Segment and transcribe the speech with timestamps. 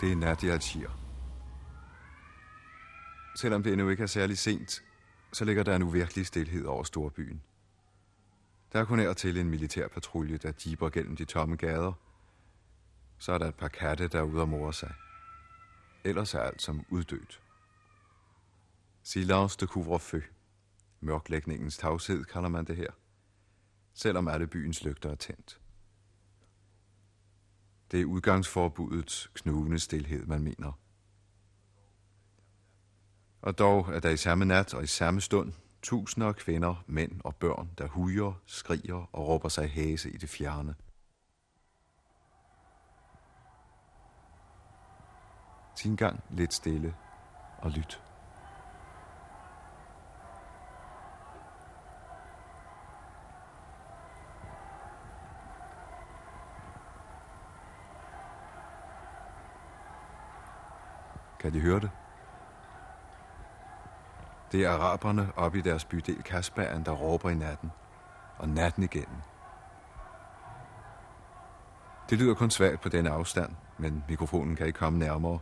[0.00, 0.90] Det er Nadia Algier.
[3.36, 4.82] Selvom det endnu ikke er særlig sent,
[5.32, 7.42] så ligger der en uvirkelig stillhed over storbyen.
[8.72, 11.92] Der er kun her til en militær patrulje, der jiber gennem de tomme gader.
[13.18, 14.94] Så er der et par katte, der er ude og more sig.
[16.04, 17.42] Ellers er alt som uddødt.
[19.02, 20.20] Silence de couvre-feu.
[21.00, 22.90] Mørklægningens tavshed kalder man det her.
[23.94, 25.60] Selvom alle byens lygter er tændt.
[27.90, 30.72] Det er udgangsforbudets knugende stilhed, man mener.
[33.42, 37.20] Og dog er der i samme nat og i samme stund tusinder af kvinder, mænd
[37.24, 40.74] og børn, der hujer, skriger og råber sig hæse i det fjerne.
[45.76, 46.94] Sin gang lidt stille
[47.58, 48.05] og lyt.
[61.46, 61.90] Kan de høre det?
[64.52, 67.72] Det er araberne oppe i deres bydel Kasbagen, der råber i natten.
[68.38, 69.16] Og natten igennem.
[72.10, 75.38] Det lyder kun svagt på denne afstand, men mikrofonen kan ikke komme nærmere.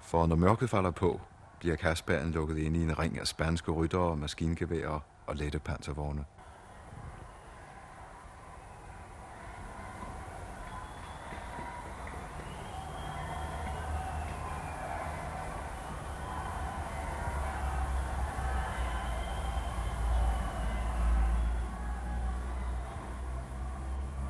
[0.00, 1.20] For når mørket falder på,
[1.58, 6.24] bliver Kasbagen lukket ind i en ring af spanske ryttere, maskingeværer og lette panservogne.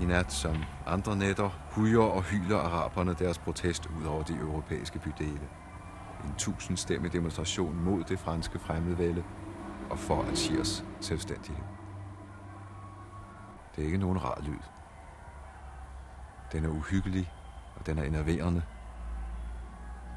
[0.00, 4.98] I nat som andre nætter hujer og hyler araberne deres protest ud over de europæiske
[4.98, 5.48] bydele.
[6.24, 9.24] En tusindstemmig demonstration mod det franske fremmedvælde
[9.90, 11.64] og for Algiers selvstændighed.
[13.76, 14.60] Det er ikke nogen rar lyd.
[16.52, 17.32] Den er uhyggelig,
[17.76, 18.62] og den er enerverende.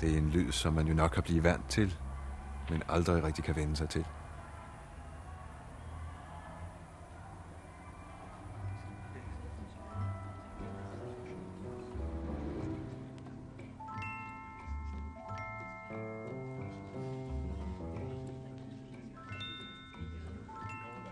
[0.01, 1.97] Det er en lyd, som man jo nok kan blive vant til,
[2.69, 4.05] men aldrig rigtig kan vende sig til.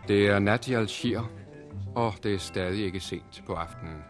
[0.07, 1.31] Det er nat i Algier,
[1.95, 4.03] og det er stadig ikke sent på aftenen.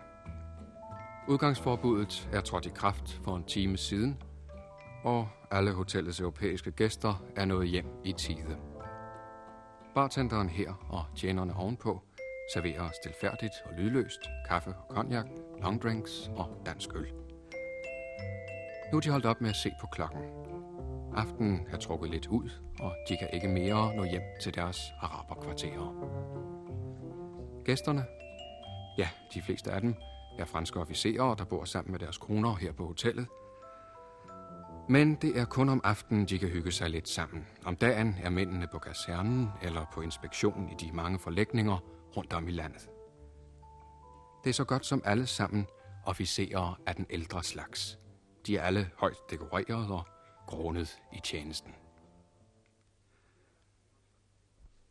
[1.28, 4.18] Udgangsforbuddet er trådt i kraft for en time siden,
[5.04, 8.58] og alle hotellets europæiske gæster er nået hjem i tide.
[9.96, 12.02] Bartenderen her og tjenerne ovenpå
[12.54, 15.26] serverer stilfærdigt og lydløst kaffe og cognac,
[15.62, 17.08] longdrinks og dansk øl.
[18.92, 20.47] Nu er de holdt op med at se på klokken.
[21.18, 25.94] Aftenen er trukket lidt ud, og de kan ikke mere nå hjem til deres araberkvarterer.
[27.66, 28.06] Gæsterne,
[28.98, 29.96] ja, de fleste af dem,
[30.40, 33.28] er franske officerer, der bor sammen med deres koner her på hotellet.
[34.90, 37.48] Men det er kun om aftenen, de kan hygge sig lidt sammen.
[37.66, 41.78] Om dagen er mændene på kasernen eller på inspektion i de mange forlægninger
[42.18, 42.90] rundt om i landet.
[44.44, 45.68] Det er så godt som alle sammen
[46.06, 48.00] officerer af den ældre slags.
[48.48, 50.08] De er alle højt dekoreret og
[50.48, 51.76] grundet i tjenesten.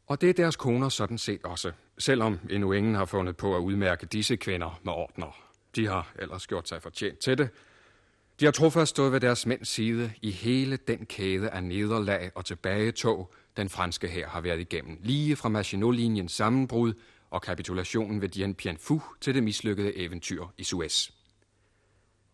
[0.06, 3.60] Og det er deres koner sådan set også, selvom endnu ingen har fundet på at
[3.60, 5.42] udmærke disse kvinder med ordner.
[5.76, 7.48] De har ellers gjort sig fortjent til det.
[8.40, 12.44] De har trofast stået ved deres mænds side i hele den kæde af nederlag og
[12.44, 16.94] tilbagetog, den franske her har været igennem, lige fra Maginot-linjens sammenbrud
[17.30, 21.10] og kapitulationen ved Dien Bien Phu til det mislykkede eventyr i Suez.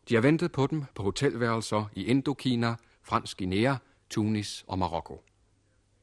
[0.09, 3.75] De har ventet på dem på hotelværelser i Indokina, Fransk Guinea,
[4.11, 5.25] Tunis og Marokko.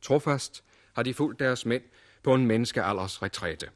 [0.01, 1.83] Trofast har de fulgt deres mænd
[2.23, 3.69] på en menneskealders retræte.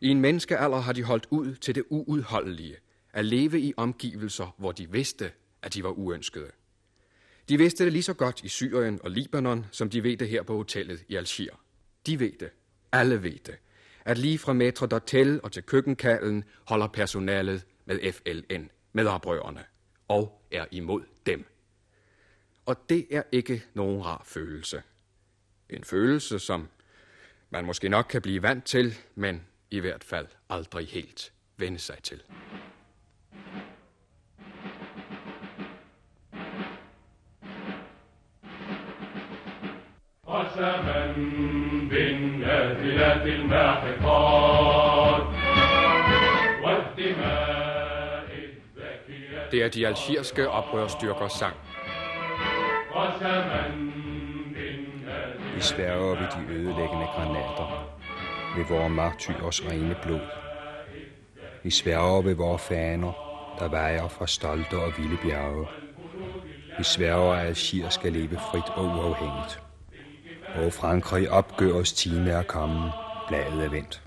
[0.00, 2.76] I en menneskealder har de holdt ud til det uudholdelige,
[3.12, 5.32] at leve i omgivelser, hvor de vidste,
[5.62, 6.50] at de var uønskede.
[7.48, 10.42] De vidste det lige så godt i Syrien og Libanon, som de ved det her
[10.42, 11.54] på hotellet i Algier.
[12.06, 12.50] De ved det.
[12.92, 13.58] Alle ved det.
[14.04, 19.64] At lige fra maitre d'hotel og til køkkenkallen holder personalet med FLN, med oprørerne,
[20.08, 21.46] og er imod dem.
[22.65, 24.83] Og det er ikke nogen rar følelse.
[25.69, 26.67] En følelse, som
[27.49, 31.97] man måske nok kan blive vant til, men i hvert fald aldrig helt vende sig
[32.03, 32.21] til.
[40.27, 41.13] قسما
[41.89, 45.21] بالنافلة الماحقات
[46.63, 51.55] والدماء الزكية Det er de algierske oprørstyrkers sang.
[55.54, 57.88] Vi sværger ved de ødelæggende granater,
[58.56, 60.20] ved vores martyrs rene blod.
[61.62, 63.12] Vi sværger ved vores faner,
[63.58, 65.66] der vejer fra stolte og vilde bjerge.
[66.78, 69.62] Vi sværger, at Algier skal leve frit og uafhængigt.
[70.54, 72.92] Og Frankrig opgør os time er kommet.
[73.28, 74.02] Bladet er vendt.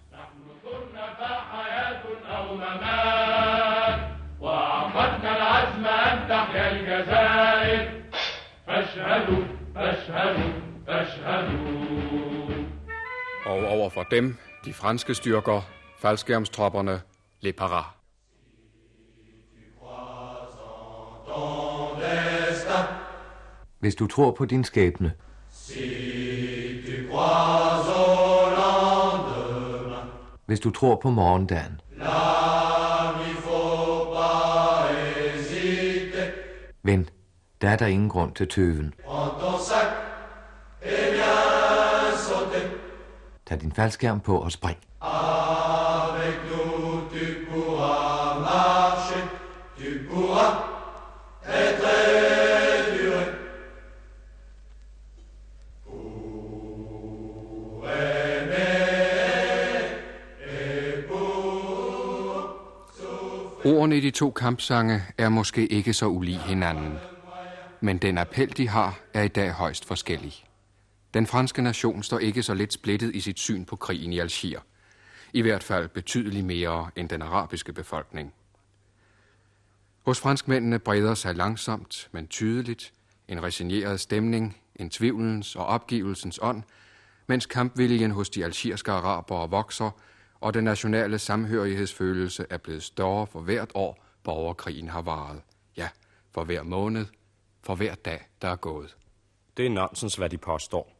[8.95, 9.43] Ashhadu,
[9.75, 10.43] ashhadu,
[10.87, 11.57] ashhadu.
[13.45, 15.61] Og over for dem, de franske styrker,
[15.99, 17.01] faldskærmstropperne,
[17.41, 17.85] Le Paras.
[23.79, 25.13] Hvis du tror på din skæbne.
[30.45, 31.81] Hvis du tror på morgendagen.
[36.83, 37.09] Ven,
[37.61, 38.93] der er der ingen grund til tøven.
[43.45, 44.77] Tag din faldskærm på og spring.
[63.65, 67.14] Ordene i de to kampsange er måske ikke så ulig hinanden.
[67.81, 70.45] Men den appel, de har, er i dag højst forskellig.
[71.13, 74.59] Den franske nation står ikke så lidt splittet i sit syn på krigen i Algier.
[75.33, 78.33] I hvert fald betydeligt mere end den arabiske befolkning.
[80.05, 82.93] Hos franskmændene breder sig langsomt, men tydeligt,
[83.27, 86.63] en resigneret stemning, en tvivlens og opgivelsens ånd,
[87.27, 89.91] mens kampviljen hos de algierske arabere vokser,
[90.41, 95.41] og den nationale samhørighedsfølelse er blevet større for hvert år, borgerkrigen har varet.
[95.77, 95.89] Ja,
[96.31, 97.05] for hver måned,
[97.65, 98.97] for hver dag, der er gået.
[99.57, 100.91] Det er nonsens, hvad de påstår.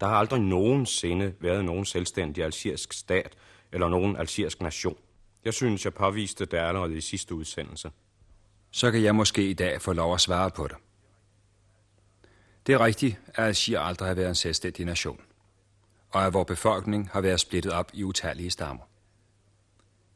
[0.00, 3.36] Der har aldrig nogensinde været nogen selvstændig algerisk stat
[3.72, 4.96] eller nogen algerisk nation.
[5.44, 7.90] Jeg synes, jeg påviste det allerede i sidste udsendelse.
[8.70, 10.76] Så kan jeg måske i dag få lov at svare på det.
[12.66, 15.20] Det er rigtigt, at Algier aldrig har været en selvstændig nation,
[16.10, 18.82] og at vores befolkning har været splittet op i utallige stammer.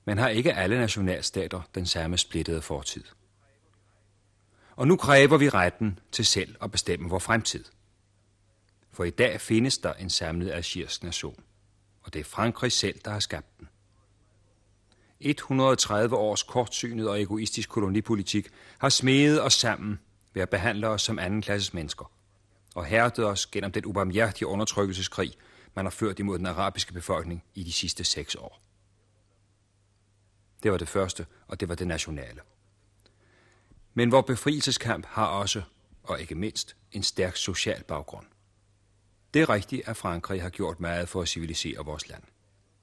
[0.04, 3.04] Men har ikke alle nationalstater den samme splittede fortid?
[4.76, 7.64] Og nu kræver vi retten til selv at bestemme vores fremtid.
[8.92, 11.42] For i dag findes der en samlet algerisk nation,
[12.02, 13.68] og det er Frankrig selv, der har skabt den.
[15.20, 19.98] 130 års kortsynet og egoistisk kolonipolitik har smedet os sammen
[20.34, 22.12] ved at behandle os som andenklasses mennesker
[22.76, 25.32] og hærdet os gennem den ubarmhjertige undertrykkelseskrig,
[25.74, 28.60] man har ført imod den arabiske befolkning i de sidste seks år.
[30.62, 32.40] Det var det første, og det var det nationale.
[33.98, 35.62] Men vores befrielseskamp har også,
[36.02, 38.26] og ikke mindst, en stærk social baggrund.
[39.34, 42.22] Det er rigtigt, at Frankrig har gjort meget for at civilisere vores land.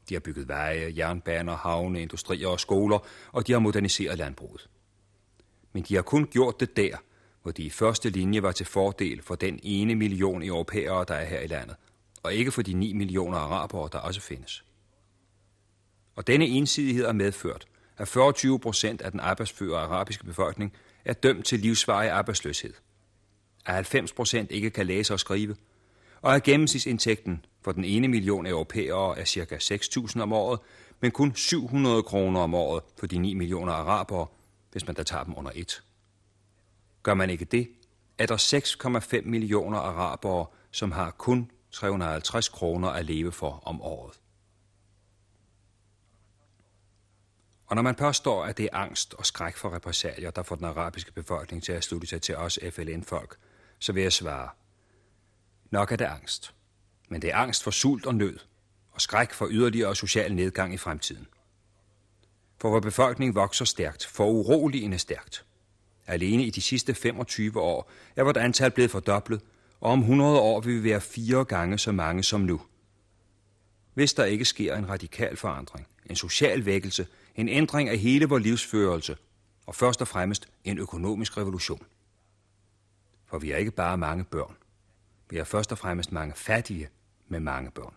[0.09, 2.99] De har bygget veje, jernbaner, havne, industrier og skoler,
[3.31, 4.69] og de har moderniseret landbruget.
[5.73, 6.97] Men de har kun gjort det der,
[7.41, 11.25] hvor de i første linje var til fordel for den ene million europæere, der er
[11.25, 11.75] her i landet,
[12.23, 14.63] og ikke for de 9 millioner arabere, der også findes.
[16.15, 17.67] Og denne ensidighed har medført,
[17.97, 20.73] at 40 procent af den arbejdsføre arabiske befolkning
[21.05, 22.73] er dømt til livsvarig arbejdsløshed.
[23.65, 25.55] At 90 procent ikke kan læse og skrive,
[26.21, 29.55] og at gennemsnitsindtægten for den ene million europæere er ca.
[29.55, 30.59] 6.000 om året,
[31.01, 34.27] men kun 700 kroner om året for de 9 millioner arabere,
[34.71, 35.83] hvis man da tager dem under et.
[37.03, 37.69] Gør man ikke det,
[38.17, 38.37] er der
[39.17, 44.19] 6,5 millioner arabere, som har kun 350 kroner at leve for om året.
[47.65, 50.65] Og når man påstår, at det er angst og skræk for repressalier, der får den
[50.65, 53.37] arabiske befolkning til at slutte sig til os FLN-folk,
[53.79, 54.49] så vil jeg svare.
[55.71, 56.53] Nok er det angst.
[57.09, 58.39] Men det er angst for sult og nød,
[58.91, 61.27] og skræk for yderligere social nedgang i fremtiden.
[62.57, 65.45] For vores befolkning vokser stærkt, for uroligende stærkt.
[66.07, 69.41] Alene i de sidste 25 år er vort antal blevet fordoblet,
[69.81, 72.61] og om 100 år vil vi være fire gange så mange som nu.
[73.93, 78.43] Hvis der ikke sker en radikal forandring, en social vækkelse, en ændring af hele vores
[78.43, 79.17] livsførelse,
[79.65, 81.85] og først og fremmest en økonomisk revolution.
[83.25, 84.55] For vi er ikke bare mange børn.
[85.29, 86.89] Vi er først og fremmest mange fattige
[87.27, 87.93] med mange børn.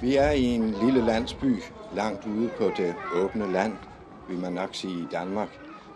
[0.00, 1.62] Vi er i en lille landsby
[1.94, 3.76] langt ude på det åbne land,
[4.28, 5.48] vil man nok sige i Danmark.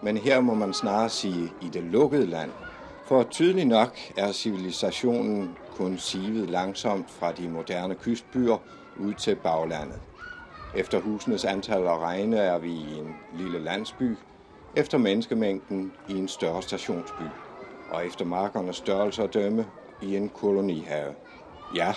[0.03, 2.51] Men her må man snarere sige i det lukkede land.
[3.05, 8.57] For tydeligt nok er civilisationen kun sivet langsomt fra de moderne kystbyer
[8.97, 9.99] ud til baglandet.
[10.75, 14.19] Efter husenes antal og regne er vi i en lille landsby,
[14.77, 17.23] efter menneskemængden i en større stationsby,
[17.89, 19.67] og efter markernes størrelse og dømme
[20.01, 21.15] i en kolonihave.
[21.75, 21.95] Ja,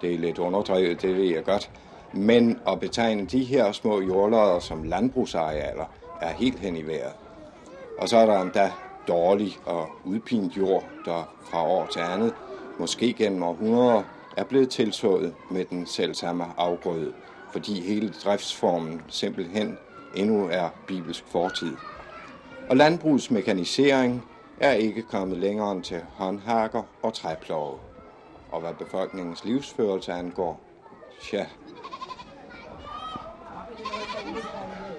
[0.00, 1.70] det er lidt underdrevet, det ved jeg godt,
[2.12, 5.84] Men at betegne de her små jordlodder som landbrugsarealer
[6.20, 7.12] er helt hen i vejret.
[7.98, 8.72] Og så er der endda
[9.08, 12.34] dårlig og udpint jord, der fra år til andet,
[12.78, 14.02] måske gennem århundreder,
[14.36, 17.12] er blevet tilsået med den selvsamme afgrøde,
[17.52, 19.78] fordi hele driftsformen simpelthen
[20.16, 21.76] endnu er bibelsk fortid.
[22.68, 24.24] Og landbrugsmekanisering
[24.60, 27.78] er ikke kommet længere end til håndhakker og træplove.
[28.52, 30.60] Og hvad befolkningens livsførelse angår,
[31.22, 31.46] tja,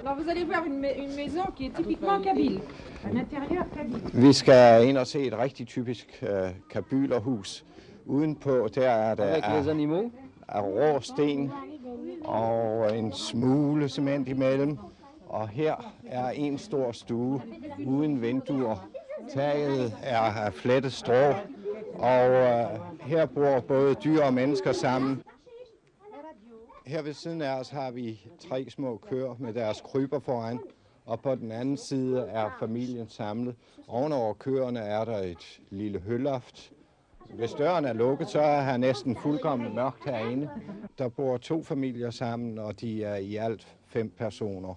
[0.07, 2.61] Alors vous allez voir une, une maison qui est typiquement kabyle.
[3.11, 4.27] Un intérieur kabyle.
[4.27, 6.29] Vi skal ind og se et rigtig typisk uh,
[6.69, 7.65] kabylerhus.
[8.05, 9.41] Udenpå der er der af,
[10.47, 11.51] af rå sten
[12.25, 14.77] og en smule cement imellem.
[15.27, 17.41] Og her er en stor stue
[17.85, 18.89] uden vinduer.
[19.33, 21.33] Taget er af flettet strå,
[21.93, 25.23] og uh, her bor både dyr og mennesker sammen.
[26.85, 30.59] Her ved siden af os har vi tre små køer med deres kryber foran,
[31.07, 33.55] og på den anden side er familien samlet.
[33.87, 36.71] Ovenover køerne er der et lille høloft.
[37.33, 40.49] Hvis døren er lukket, så er her næsten fuldkommen mørkt herinde.
[40.97, 44.73] Der bor to familier sammen, og de er i alt fem personer.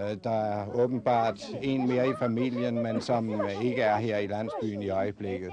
[0.00, 3.30] Øh, Der er åbenbart en mere i familien, men som
[3.62, 5.50] ikke er her i landsbyen i øjeblikket.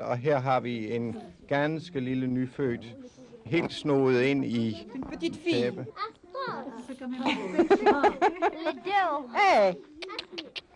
[0.00, 1.16] Og her har vi en
[1.48, 2.96] ganske lille nyfødt,
[3.48, 5.60] helt snoet ind i petite fille.
[5.62, 5.86] tæppe.
[9.36, 9.74] Hey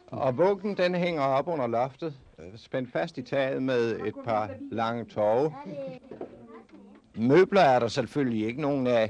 [0.07, 2.15] Og vuggen, den hænger op under loftet,
[2.57, 5.55] spændt fast i taget med et par lange tove.
[7.15, 9.09] Møbler er der selvfølgelig ikke nogen af.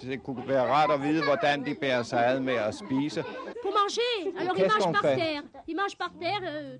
[0.00, 3.22] Det kunne være rart at vide, hvordan de bærer sig ad med at spise.
[3.62, 4.40] Pour manger.
[4.40, 5.42] Alors ils mangent par terre.
[5.68, 6.78] Ils mangent par terre.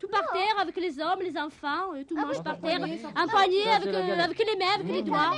[0.00, 1.84] Tout par terre avec les hommes, les enfants.
[1.94, 2.80] euh, tout mange par terre.
[3.22, 5.32] Un panier avec, euh, avec les mains, avec les doigts.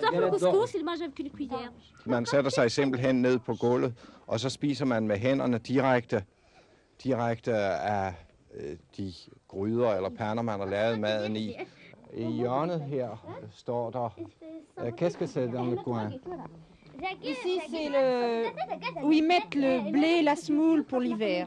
[0.00, 1.72] Sauf le couscous, ils mangent avec une cuillère.
[2.06, 3.92] Man sætter sig simpelthen ned på gulvet,
[4.26, 6.24] og så spiser man med hænderne direkte,
[7.04, 8.14] direkte af
[8.54, 9.12] øh, de
[9.48, 11.56] gryder eller pander, man har lavet maden i.
[12.14, 13.08] I hjørnet her
[13.54, 14.08] står der,
[14.96, 16.10] qu'est-ce que c'est dans le coin?
[17.22, 18.06] Ici c'est le
[19.04, 21.46] où ils mettent le blé, la semoule pour l'hiver.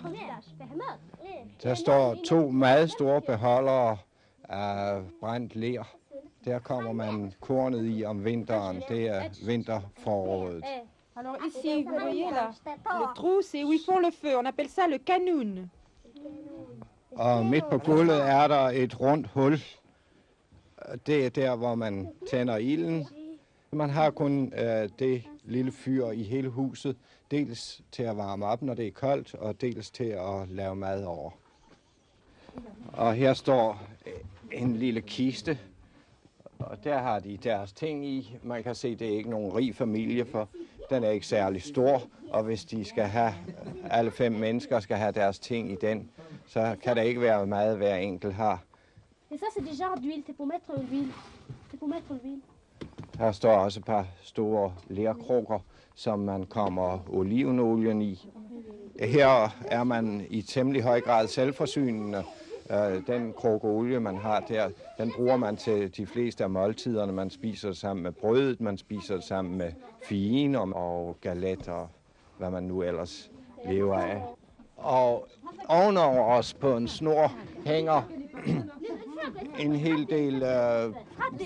[1.63, 3.97] Der står to meget store beholdere
[4.49, 5.83] af brændt ler.
[6.45, 8.83] Der kommer man kornet i om vinteren.
[8.89, 10.63] Det er vinterforrådet.
[11.17, 12.51] Alors ici vous voyez là,
[12.99, 14.35] le trou c'est où ils font le feu.
[14.37, 15.71] On appelle ça le canoun.
[17.11, 19.59] Og midt på gulvet er der et rundt hul.
[21.07, 23.07] Det er der, hvor man tænder ilden.
[23.71, 26.95] Man har kun øh, det lille fyr i hele huset.
[27.31, 31.03] Dels til at varme op, når det er koldt, og dels til at lave mad
[31.03, 31.31] over.
[32.87, 34.13] Og her står øh,
[34.51, 35.59] en lille kiste,
[36.59, 38.37] og der har de deres ting i.
[38.43, 40.49] Man kan se, det er ikke nogen rig familie, for
[40.89, 42.01] den er ikke særlig stor.
[42.29, 43.33] Og hvis de skal have,
[43.89, 46.09] alle fem mennesker skal have deres ting i den,
[46.47, 48.63] så kan der ikke være meget, hver enkelt har.
[49.31, 50.23] Et ça, c'est des genres d'huile.
[50.23, 51.11] C'est pour mettre l'huile.
[51.69, 52.41] C'est pour mettre l'huile.
[53.19, 55.59] Her står også et par store lærkrukker,
[55.95, 58.29] som man kommer olivenolien i.
[58.99, 62.23] Her er man i temmelig høj grad selvforsynende.
[62.71, 67.11] Øh, den krukke olie, man har der, den bruger man til de fleste af måltiderne.
[67.13, 69.71] Man spiser det sammen med brødet, man spiser det sammen med
[70.03, 71.87] fien og- og galet og
[72.37, 73.31] hvad man nu ellers
[73.65, 74.23] lever af.
[74.77, 75.27] Og
[75.67, 77.31] ovenover os på en snor
[77.65, 78.01] hænger
[79.59, 80.93] en hel del øh,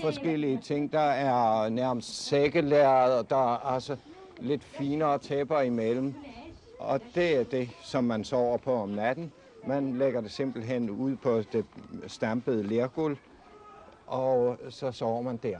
[0.02, 0.92] forskellige ting.
[0.92, 3.96] Der er nærmest sækkelæret, og der er også
[4.38, 6.14] lidt finere tæpper imellem.
[6.78, 9.32] Og det er det, som man sover på om natten.
[9.66, 11.64] Man lægger det simpelthen ud på det
[12.06, 13.16] stampede lergulv,
[14.06, 15.58] og så sover man der.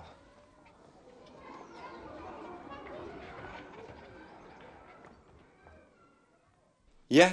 [7.11, 7.33] Ja,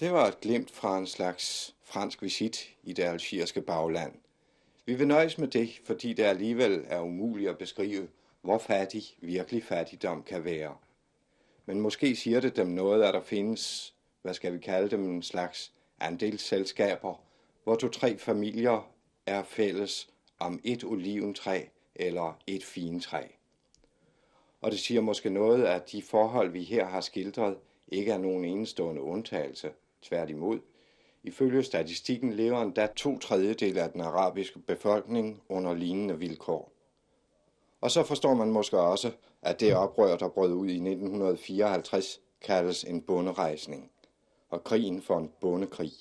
[0.00, 4.12] det var et glimt fra en slags fransk visit i det algeriske bagland.
[4.86, 8.08] Vi vil nøjes med det, fordi det alligevel er umuligt at beskrive,
[8.42, 10.76] hvor fattig virkelig fattigdom kan være.
[11.66, 15.22] Men måske siger det dem noget, at der findes, hvad skal vi kalde dem, en
[15.22, 17.22] slags andelsselskaber,
[17.64, 18.90] hvor to-tre familier
[19.26, 23.22] er fælles om et oliventræ eller et fintræ.
[24.60, 27.56] Og det siger måske noget, at de forhold, vi her har skildret,
[27.88, 29.70] ikke er nogen enestående undtagelse.
[30.02, 30.60] Tværtimod.
[31.22, 36.72] Ifølge statistikken lever endda to tredjedel af den arabiske befolkning under lignende vilkår.
[37.80, 39.12] Og så forstår man måske også,
[39.42, 43.90] at det oprør, der brød ud i 1954, kaldes en bonderejsning,
[44.50, 45.92] og krigen for en bondekrig.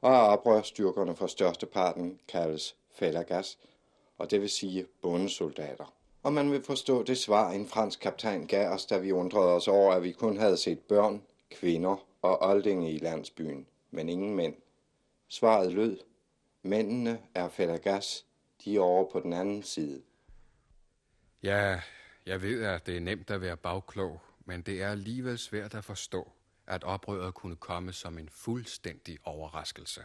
[0.00, 3.58] og oprørstyrkerne for størsteparten kaldes felagas,
[4.18, 5.94] og det vil sige bondesoldater.
[6.22, 9.68] Og man vil forstå det svar, en fransk kaptajn gav os, da vi undrede os
[9.68, 14.56] over, at vi kun havde set børn, kvinder og oldinge i landsbyen, men ingen mænd.
[15.28, 15.98] Svaret lød,
[16.62, 18.26] mændene er felagas,
[18.64, 20.02] de er over på den anden side.
[21.42, 21.80] Ja,
[22.26, 25.84] jeg ved, at det er nemt at være bagklog, men det er alligevel svært at
[25.84, 26.32] forstå,
[26.66, 30.02] at oprøret kunne komme som en fuldstændig overraskelse.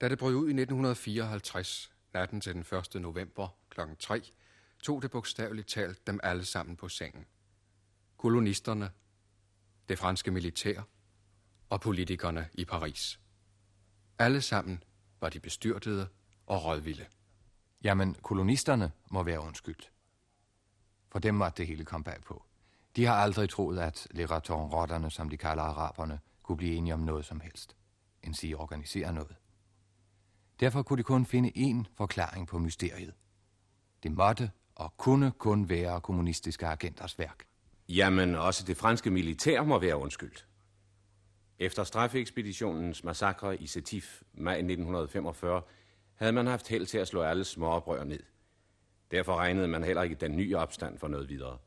[0.00, 3.02] Da det brød ud i 1954, natten til den 1.
[3.02, 3.80] november kl.
[3.98, 4.22] 3,
[4.82, 7.26] tog det bogstaveligt talt dem alle sammen på sengen.
[8.16, 8.90] Kolonisterne,
[9.88, 10.82] det franske militær
[11.70, 13.20] og politikerne i Paris.
[14.18, 14.82] Alle sammen
[15.20, 16.08] var de bestyrtede
[16.46, 17.06] og rådvilde.
[17.82, 19.92] Jamen, kolonisterne må være undskyldt.
[21.08, 22.44] For dem måtte det hele komme bag på.
[22.96, 27.24] De har aldrig troet, at leraton som de kalder araberne, kunne blive enige om noget
[27.24, 27.76] som helst.
[28.22, 29.36] End sige organisere noget.
[30.60, 33.14] Derfor kunne de kun finde én forklaring på mysteriet.
[34.02, 37.46] Det måtte og kunne kun være kommunistiske agenters værk.
[37.88, 40.46] Jamen, også det franske militær må være undskyldt.
[41.58, 45.62] Efter straffeekspeditionens massakre i Setif, maj 1945,
[46.14, 48.20] havde man haft held til at slå alle småoprør ned.
[49.10, 51.58] Derfor regnede man heller ikke den nye opstand for noget videre.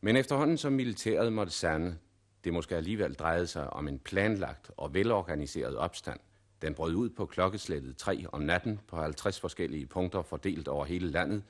[0.00, 1.98] Men efterhånden som militæret måtte sande,
[2.44, 6.20] det måske alligevel drejede sig om en planlagt og velorganiseret opstand,
[6.62, 11.10] den brød ud på klokkeslættet 3 om natten på 50 forskellige punkter fordelt over hele
[11.10, 11.42] landet,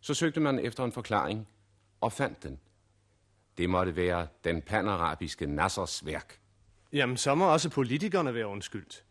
[0.00, 1.48] så søgte man efter en forklaring
[2.00, 2.60] og fandt den.
[3.58, 6.38] Det måtte være den panarabiske Nassers værk.
[6.92, 9.04] Jamen, så må også politikerne være undskyldt.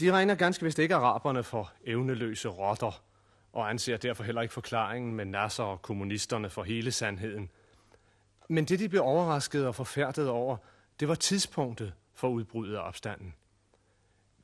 [0.00, 3.02] De regner ganske vist ikke araberne for evneløse rotter,
[3.52, 7.50] og anser derfor heller ikke forklaringen med Nasser og kommunisterne for hele sandheden.
[8.48, 10.56] Men det, de blev overrasket og forfærdet over,
[11.00, 13.34] det var tidspunktet for udbruddet af opstanden.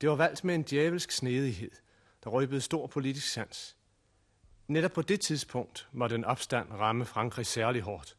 [0.01, 1.71] Det var valgt med en djævelsk snedighed,
[2.25, 3.77] der røbede stor politisk sans.
[4.69, 8.17] Netop på det tidspunkt må den opstand ramme Frankrig særlig hårdt.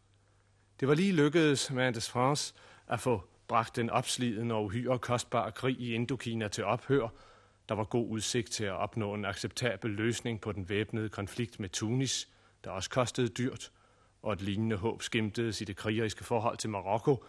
[0.80, 2.54] Det var lige lykkedes med France
[2.88, 7.08] at få bragt den opslidende og uhyre kostbare krig i Indokina til ophør.
[7.70, 11.70] Der var god udsigt til at opnå en acceptabel løsning på den væbnede konflikt med
[11.70, 12.30] Tunis,
[12.64, 13.72] der også kostede dyrt,
[14.22, 17.26] og et lignende håb skimtedes i det krigeriske forhold til Marokko.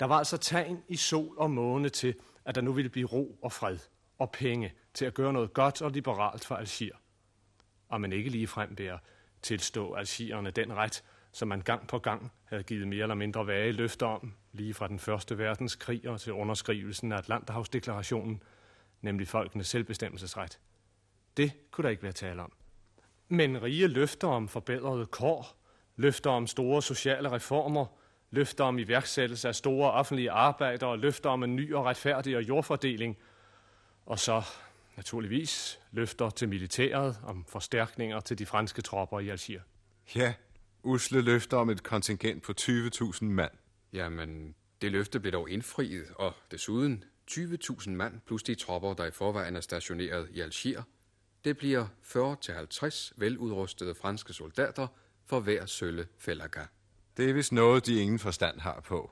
[0.00, 3.38] Der var altså tegn i sol og måne til, at der nu ville blive ro
[3.42, 3.78] og fred
[4.18, 6.96] og penge til at gøre noget godt og liberalt for Algier.
[7.88, 8.98] Og man ikke lige frem ved at
[9.42, 11.04] tilstå algierne den ret,
[11.36, 14.88] som man gang på gang havde givet mere eller mindre vage løfter om, lige fra
[14.88, 18.42] den første verdenskrig og til underskrivelsen af Atlanterhavsdeklarationen,
[19.00, 20.58] nemlig folkenes selvbestemmelsesret.
[21.36, 22.52] Det kunne der ikke være tale om.
[23.28, 25.56] Men rige løfter om forbedrede kår,
[25.96, 27.86] løfter om store sociale reformer,
[28.30, 32.42] løfter om iværksættelse af store offentlige arbejder og løfter om en ny og retfærdig og
[32.42, 33.16] jordfordeling,
[34.06, 34.42] og så
[34.96, 39.62] naturligvis løfter til militæret om forstærkninger til de franske tropper i Algier.
[40.14, 40.34] Ja,
[40.86, 43.52] usle løfter om et kontingent på 20.000 mand.
[43.92, 49.10] Jamen, det løfte blev dog indfriet, og desuden 20.000 mand plus de tropper, der i
[49.10, 50.82] forvejen er stationeret i Algier.
[51.44, 54.86] Det bliver 40-50 veludrustede franske soldater
[55.26, 56.62] for hver sølle fællaga.
[57.16, 59.10] Det er vist noget, de ingen forstand har på.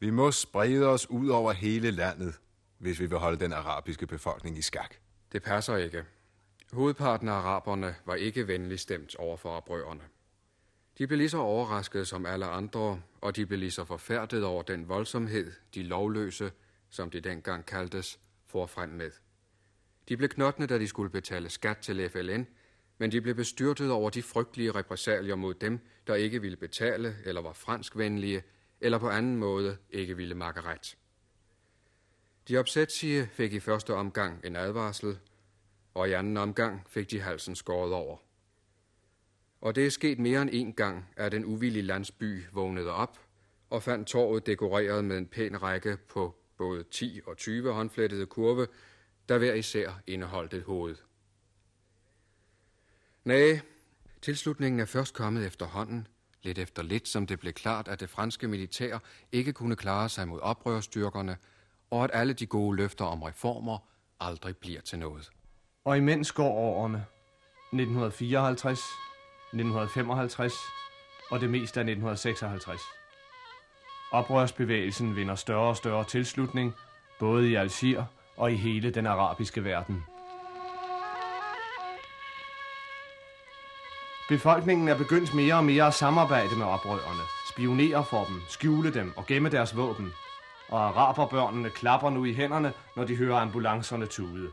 [0.00, 2.34] Vi må sprede os ud over hele landet,
[2.78, 4.94] hvis vi vil holde den arabiske befolkning i skak.
[5.32, 6.04] Det passer ikke.
[6.72, 10.02] Hovedparten af araberne var ikke venlig stemt over for oprørerne.
[10.98, 14.62] De blev lige så overraskede som alle andre, og de blev lige så forfærdet over
[14.62, 16.52] den voldsomhed, de lovløse,
[16.90, 19.10] som de dengang kaldtes, for frem med.
[20.08, 22.46] De blev knottende, da de skulle betale skat til FLN,
[22.98, 27.40] men de blev bestyrtet over de frygtelige repressalier mod dem, der ikke ville betale eller
[27.40, 28.42] var franskvenlige,
[28.80, 30.96] eller på anden måde ikke ville makke ret.
[32.48, 35.18] De opsætsige fik i første omgang en advarsel,
[35.94, 38.16] og i anden omgang fik de halsen skåret over.
[39.64, 43.18] Og det er sket mere end en gang, at den uvillige landsby vågnede op
[43.70, 48.66] og fandt torvet dekoreret med en pæn række på både 10 og 20 håndflettede kurve,
[49.28, 50.96] der hver især indeholdt et hoved.
[53.24, 53.60] Nej,
[54.22, 56.06] tilslutningen er først kommet efterhånden,
[56.42, 58.98] lidt efter lidt, som det blev klart, at det franske militær
[59.32, 61.36] ikke kunne klare sig mod oprørstyrkerne,
[61.90, 63.78] og at alle de gode løfter om reformer
[64.20, 65.30] aldrig bliver til noget.
[65.84, 67.06] Og imens går årene
[67.72, 68.80] 1954,
[69.54, 70.52] 1955
[71.30, 72.80] og det meste af 1956.
[74.12, 76.74] Oprørsbevægelsen vinder større og større tilslutning,
[77.20, 78.04] både i Algier
[78.36, 80.04] og i hele den arabiske verden.
[84.28, 89.12] Befolkningen er begyndt mere og mere at samarbejde med oprørerne, spionere for dem, skjule dem
[89.16, 90.12] og gemme deres våben.
[90.68, 94.50] og araberbørnene klapper nu i hænderne, når de hører ambulancerne tude.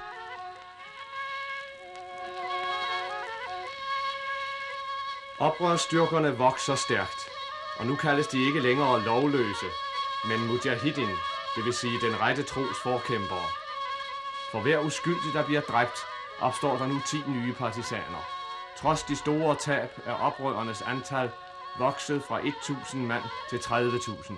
[5.47, 7.21] Oprørsstyrkerne vokser stærkt,
[7.79, 9.69] og nu kaldes de ikke længere lovløse,
[10.29, 11.15] men mujahidin,
[11.55, 13.49] det vil sige den rette tros forkæmpere.
[14.51, 15.99] For hver uskyldig, der bliver dræbt,
[16.41, 18.23] opstår der nu 10 nye partisaner.
[18.77, 21.31] Trods de store tab er oprørernes antal
[21.77, 24.33] vokset fra 1.000 mand til 30.000.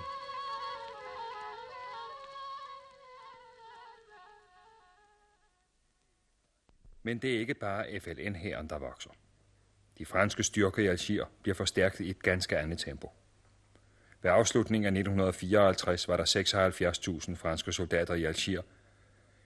[7.03, 9.09] Men det er ikke bare FLN-hæren, der vokser.
[9.97, 13.11] De franske styrker i Algier bliver forstærket i et ganske andet tempo.
[14.21, 16.25] Ved afslutningen af 1954 var der
[17.29, 18.61] 76.000 franske soldater i Algier,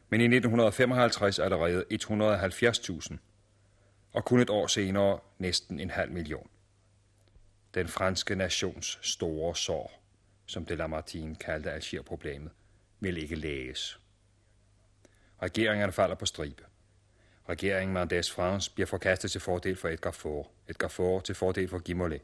[0.09, 3.17] men i 1955 allerede 170.000,
[4.13, 6.49] og kun et år senere næsten en halv million.
[7.73, 10.03] Den franske nations store sår,
[10.45, 12.51] som de Lamartine kaldte Algier-problemet,
[12.99, 13.99] vil ikke læges.
[15.41, 16.63] Regeringerne falder på stribe.
[17.49, 21.79] Regeringen Mendes France bliver forkastet til fordel for Edgar Faure, Edgar Faure til fordel for
[21.79, 22.19] Guy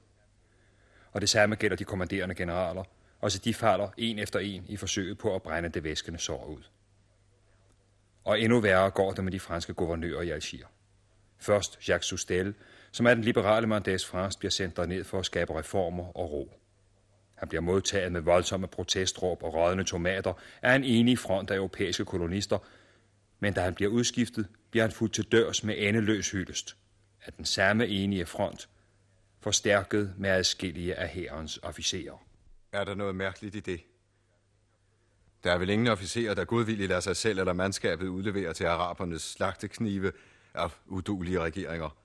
[1.11, 2.83] Og det samme gælder de kommanderende generaler,
[3.19, 6.61] også de falder en efter en i forsøget på at brænde det væskende sår ud.
[8.23, 10.67] Og endnu værre går det med de franske guvernører i Algier.
[11.37, 12.53] Først Jacques Soustelle,
[12.91, 16.51] som er den liberale Mendes France, bliver sendt ned for at skabe reformer og ro.
[17.35, 22.05] Han bliver modtaget med voldsomme protestråb og rådne tomater af en enig front af europæiske
[22.05, 22.57] kolonister,
[23.39, 26.77] men da han bliver udskiftet, bliver han fuldt til dørs med endeløs hyldest
[27.25, 28.69] af den samme enige front,
[29.39, 32.25] forstærket med adskillige af hærens officerer.
[32.71, 33.81] Er der noget mærkeligt i det?
[35.43, 39.21] Der er vel ingen officerer, der godvilligt lader sig selv eller mandskabet udlevere til arabernes
[39.21, 40.11] slagteknive
[40.53, 41.97] af udulige regeringer.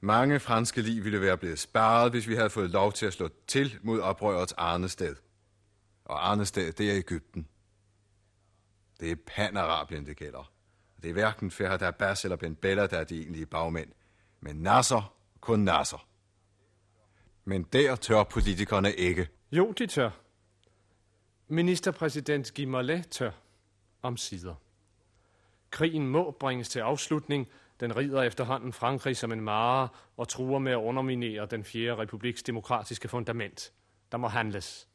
[0.00, 3.28] Mange franske liv ville være blevet sparet, hvis vi havde fået lov til at slå
[3.46, 5.16] til mod oprørets Arnested.
[6.04, 7.48] Og Arnested, det er Ægypten.
[9.00, 10.53] Det er Panarabien, det gælder.
[11.04, 13.88] Det er hverken Ferhat Abbas eller Ben Bella, der er de egentlige bagmænd.
[14.40, 16.06] Men Nasser, kun Nasser.
[17.44, 19.28] Men der tør politikerne ikke.
[19.52, 20.10] Jo, de tør.
[21.48, 23.30] Ministerpræsident Guy tør.
[24.02, 24.54] Om sider.
[25.70, 27.48] Krigen må bringes til afslutning.
[27.80, 32.42] Den rider efterhånden Frankrig som en mare og truer med at underminere den fjerde republiks
[32.42, 33.72] demokratiske fundament.
[34.12, 34.88] Der må handles.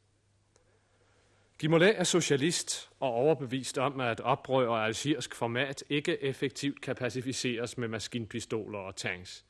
[1.60, 7.78] Gimolet er socialist og overbevist om, at oprør og algiersk format ikke effektivt kan pacificeres
[7.78, 9.44] med maskinpistoler og tanks.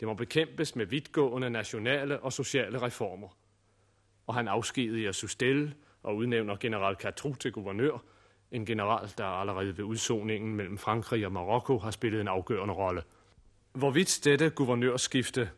[0.00, 3.28] Det må bekæmpes med vidtgående nationale og sociale reformer.
[4.26, 8.04] Og han afskediger Sustelle og udnævner general Catrou til guvernør,
[8.50, 13.02] en general, der allerede ved udsoningen mellem Frankrig og Marokko har spillet en afgørende rolle.
[13.72, 15.50] Hvorvidt dette guvernørskifte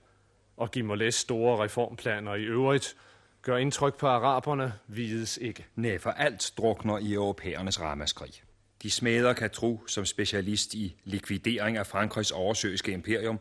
[0.56, 2.96] og Gimolets store reformplaner i øvrigt
[3.42, 5.66] gør indtryk på araberne, vides ikke.
[5.74, 8.42] Nej, for alt drukner i europæernes ramaskrig.
[8.82, 13.38] De smadrer Catrou som specialist i likvidering af Frankrigs oversøiske imperium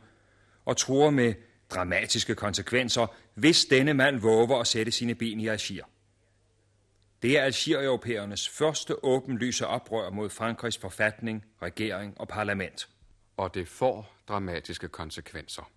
[0.65, 1.33] og tror med
[1.69, 5.85] dramatiske konsekvenser, hvis denne mand våger at sætte sine ben i Algier.
[7.21, 12.89] Det er Algier-europæernes første åbenlyse oprør mod Frankrigs forfatning, regering og parlament.
[13.37, 15.71] Og det får dramatiske konsekvenser.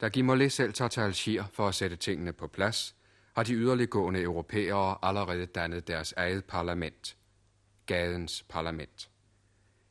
[0.00, 2.94] Da Guy selv tager til Algier for at sætte tingene på plads,
[3.32, 7.16] har de yderliggående europæere allerede dannet deres eget parlament.
[7.86, 9.10] Gadens parlament.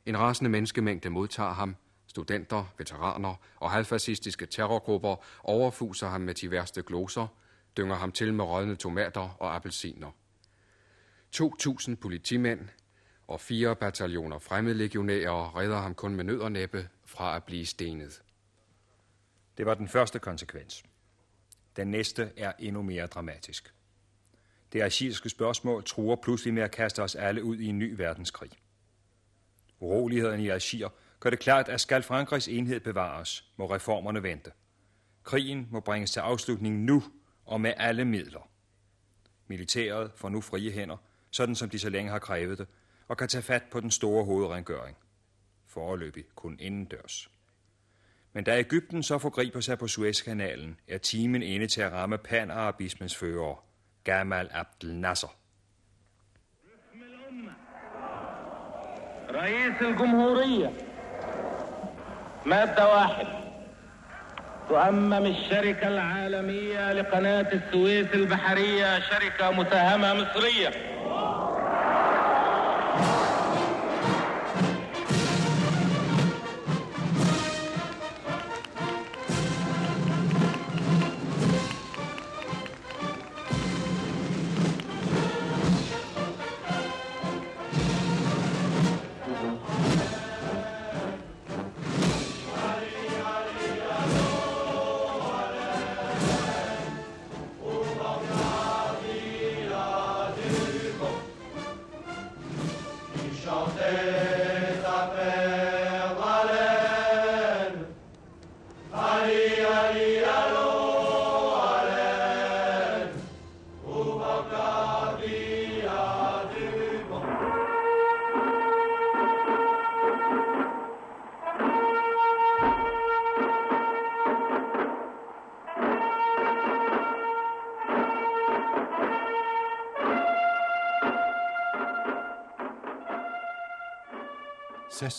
[0.06, 1.76] En rasende menneskemængde modtager ham,
[2.06, 7.26] studenter, veteraner og halvfascistiske terrorgrupper overfuser ham med de værste gloser,
[7.76, 10.10] dynger ham til med rådne tomater og appelsiner.
[11.36, 12.68] 2.000 politimænd
[13.26, 18.22] og fire bataljoner fremmedlegionærer redder ham kun med nød og næppe fra at blive stenet.
[19.56, 20.84] Det var den første konsekvens.
[21.76, 23.74] Den næste er endnu mere dramatisk.
[24.72, 28.50] Det archivske spørgsmål truer pludselig med at kaste os alle ud i en ny verdenskrig.
[29.80, 30.88] Uroligheden i Algier
[31.20, 34.52] gør det klart, at skal Frankrigs enhed bevares, må reformerne vente.
[35.22, 37.02] Krigen må bringes til afslutning nu
[37.44, 38.50] og med alle midler.
[39.46, 40.96] Militæret får nu frie hænder,
[41.30, 42.66] sådan som de så længe har krævet det,
[43.08, 44.96] og kan tage fat på den store hovedrengøring.
[45.66, 47.31] Foreløbig kun indendørs.
[48.33, 53.15] Men da Ægypten så forgriber sig på Suezkanalen, er timen inde til at ramme panarabismens
[53.15, 53.63] fører,
[54.03, 55.37] Gamal Abdel Nasser.
[59.31, 60.71] رئيس الجمهورية
[62.45, 63.27] مادة واحد
[64.69, 70.90] تؤمم الشركة العالمية لقناة السويس البحرية شركة مساهمة مصرية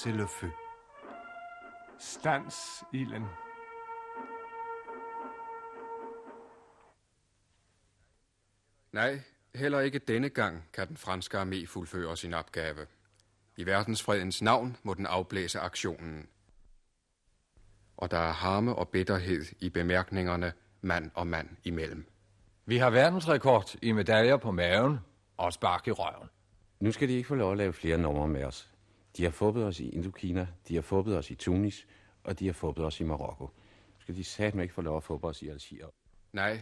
[0.04, 0.52] Cessez le feu.
[2.00, 3.26] Stans ilden.
[8.92, 9.22] Nej,
[9.56, 12.88] heller ikke denne gang kan den franske armé fuldføre sin opgave.
[13.58, 16.28] I verdensfredens navn må den afblæse aktionen.
[17.98, 22.06] Og der er harme og bitterhed i bemærkningerne mand og mand imellem.
[22.66, 25.00] Vi har verdensrekord i medaljer på maven
[25.38, 26.30] og spark i røven.
[26.80, 28.73] Nu skal de ikke få lov at lave flere numre med os.
[29.18, 31.88] De har fubbet os i Indokina, de har fubbet os i Tunis,
[32.24, 33.44] og de har fubbet os i Marokko.
[33.44, 35.88] Nu skal de satme ikke få lov at fubbe os i Algier.
[36.34, 36.62] Nej,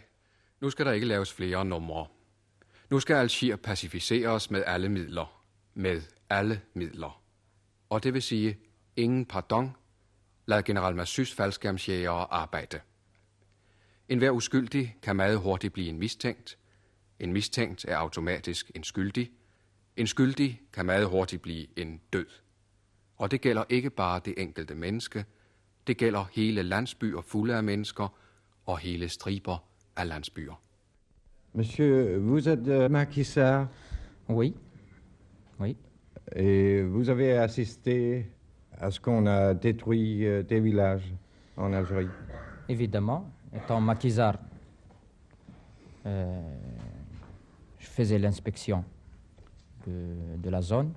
[0.60, 2.08] nu skal der ikke laves flere numre.
[2.90, 5.44] Nu skal Algier pacificeres med alle midler.
[5.74, 7.24] Med alle midler.
[7.90, 8.58] Og det vil sige,
[8.96, 9.76] ingen pardon.
[10.46, 12.80] Lad general Massys faldskærmsjægere arbejde.
[14.10, 16.58] En hver uskyldig kan meget hurtigt blive en mistænkt.
[17.20, 19.32] En mistænkt er automatisk en skyldig.
[19.98, 22.26] En skyldig kan meget hurtigt blive en død.
[23.18, 25.26] Og det gælder ikke bare det enkelte menneske.
[25.88, 28.18] Det gælder hele landsbyer fulde af mennesker
[28.66, 29.64] og hele striber
[29.96, 30.62] af landsbyer.
[31.54, 33.68] Monsieur, vous êtes Macky Sall
[34.30, 34.54] Oui.
[35.60, 35.76] Oui.
[36.36, 38.26] Et vous avez assisté
[38.72, 41.14] à ce qu'on a détruit euh, des villages
[41.58, 42.10] en Algérie
[42.70, 44.40] Évidemment, étant maquisard,
[46.06, 46.42] euh,
[47.80, 48.86] je faisais l'inspection
[49.86, 50.94] de, de la zone.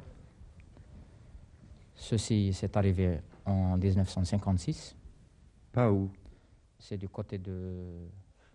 [1.95, 4.97] Ceci s'est arrivé en 1956.
[5.73, 6.11] Pas où
[6.79, 8.09] C'est du côté de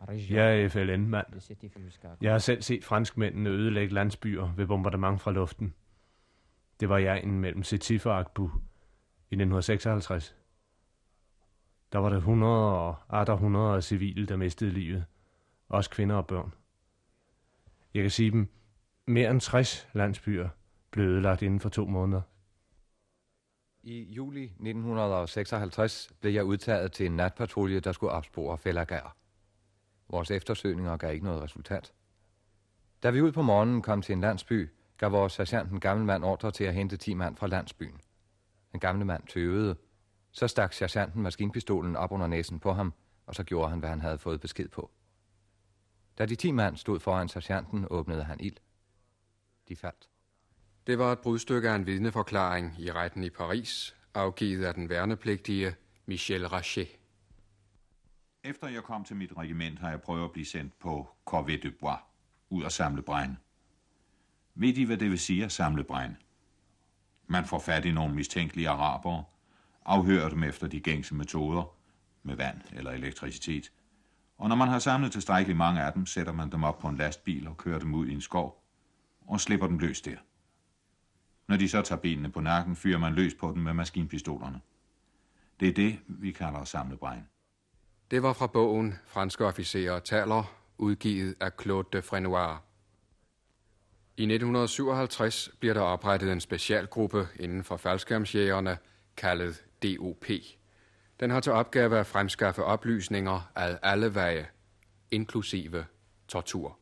[0.08, 0.36] région.
[0.36, 1.26] Jeg er FLN-mand.
[2.22, 5.74] Jeg har selv set franskmændene ødelægge landsbyer ved bombardement fra luften.
[6.80, 8.46] Det var jeg mellem Sétif og Akbu
[9.32, 10.36] i 1956.
[11.92, 15.06] Der var der 100 og atter 100 af civile, der mistede livet.
[15.70, 16.54] Også kvinder og børn.
[17.94, 18.48] Jeg kan sige dem,
[19.10, 20.50] mere end 60 landsbyer
[20.92, 22.22] blev ødelagt inden for to måneder.
[23.84, 29.16] I juli 1956 blev jeg udtaget til en natpatrulje, der skulle opspore fældergær.
[30.10, 31.94] Vores eftersøgninger gav ikke noget resultat.
[33.04, 36.24] Da vi ud på morgenen kom til en landsby, gav vores sergeant en gammel mand
[36.24, 38.02] ordre til at hente 10 mand fra landsbyen.
[38.72, 39.76] Den gamle mand tøvede.
[40.32, 42.94] Så stak sergeanten maskinpistolen op under næsen på ham,
[43.26, 44.92] og så gjorde han, hvad han havde fået besked på.
[46.18, 48.58] Da de 10 mand stod foran sergeanten, åbnede han ild.
[49.70, 50.10] De faldt.
[50.88, 55.76] Det var et brudstykke af en vidneforklaring i retten i Paris, afgivet af den værnepligtige
[56.06, 56.88] Michel Rachet.
[58.44, 61.72] Efter jeg kom til mit regiment, har jeg prøvet at blive sendt på Corvée de
[61.72, 61.98] Bois,
[62.50, 63.36] ud at samle brænde.
[64.56, 66.16] Ved I, hvad det vil sige at samle brænde?
[67.28, 69.24] Man får fat i nogle mistænkelige arabere,
[69.86, 71.76] afhører dem efter de gængse metoder,
[72.24, 73.72] med vand eller elektricitet,
[74.38, 76.98] og når man har samlet tilstrækkeligt mange af dem, sætter man dem op på en
[76.98, 78.59] lastbil og kører dem ud i en skov,
[79.30, 80.18] og slipper dem løs der.
[81.48, 84.62] Når de så tager benene på nakken, fyrer man løs på dem med maskinpistolerne.
[85.60, 87.24] Det er det, vi kalder at.
[88.12, 92.64] Det var fra bogen Franske officerer taler, udgivet af Claude de Frenoir.
[94.18, 98.78] I 1957 bliver der oprettet en specialgruppe inden for faldskærmsjægerne,
[99.18, 100.26] kaldet DOP.
[101.20, 104.48] Den har til opgave at fremskaffe oplysninger af alle veje,
[105.12, 105.86] inklusive
[106.28, 106.80] tortur.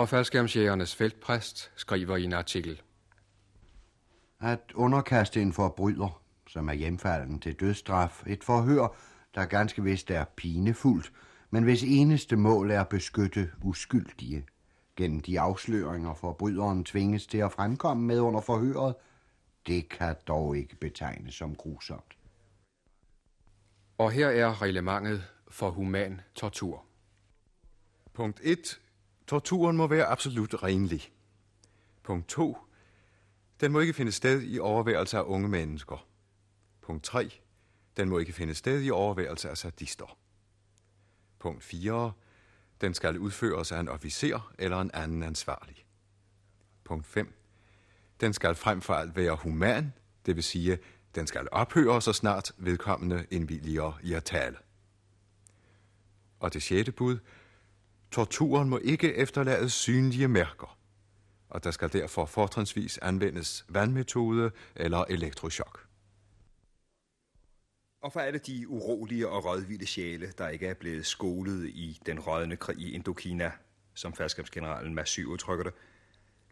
[0.00, 2.82] Og faldskærmsjægernes feltpræst skriver i en artikel.
[4.40, 8.96] At underkaste en forbryder, som er hjemfalden til dødsstraf, et forhør,
[9.34, 11.12] der ganske vist er pinefuldt,
[11.50, 14.46] men hvis eneste mål er at beskytte uskyldige.
[14.96, 18.94] Gennem de afsløringer, forbryderen tvinges til at fremkomme med under forhøret,
[19.66, 22.16] det kan dog ikke betegnes som grusomt.
[23.98, 26.84] Og her er reglementet for human tortur.
[28.14, 28.80] Punkt 1.
[29.30, 31.12] Torturen må være absolut renlig.
[32.02, 32.56] Punkt 2.
[33.60, 36.06] Den må ikke finde sted i overværelse af unge mennesker.
[36.80, 37.30] Punkt 3.
[37.96, 40.18] Den må ikke finde sted i overværelse af sadister.
[41.38, 42.12] Punkt 4.
[42.80, 45.86] Den skal udføres af en officer eller en anden ansvarlig.
[46.84, 47.34] Punkt 5.
[48.20, 49.92] Den skal frem for alt være human,
[50.26, 50.78] det vil sige,
[51.14, 54.56] den skal ophøre så snart vedkommende indvilliger i at tale.
[56.40, 57.18] Og det sjette bud.
[58.10, 60.78] Torturen må ikke efterlade synlige mærker,
[61.48, 65.86] og der skal derfor fortrinsvis anvendes vandmetode eller elektrochok.
[68.02, 72.20] Og for alle de urolige og rådvilde sjæle, der ikke er blevet skolet i den
[72.20, 73.52] rådne krig i Indokina,
[73.94, 75.72] som færdskabsgeneralen Massy udtrykker det,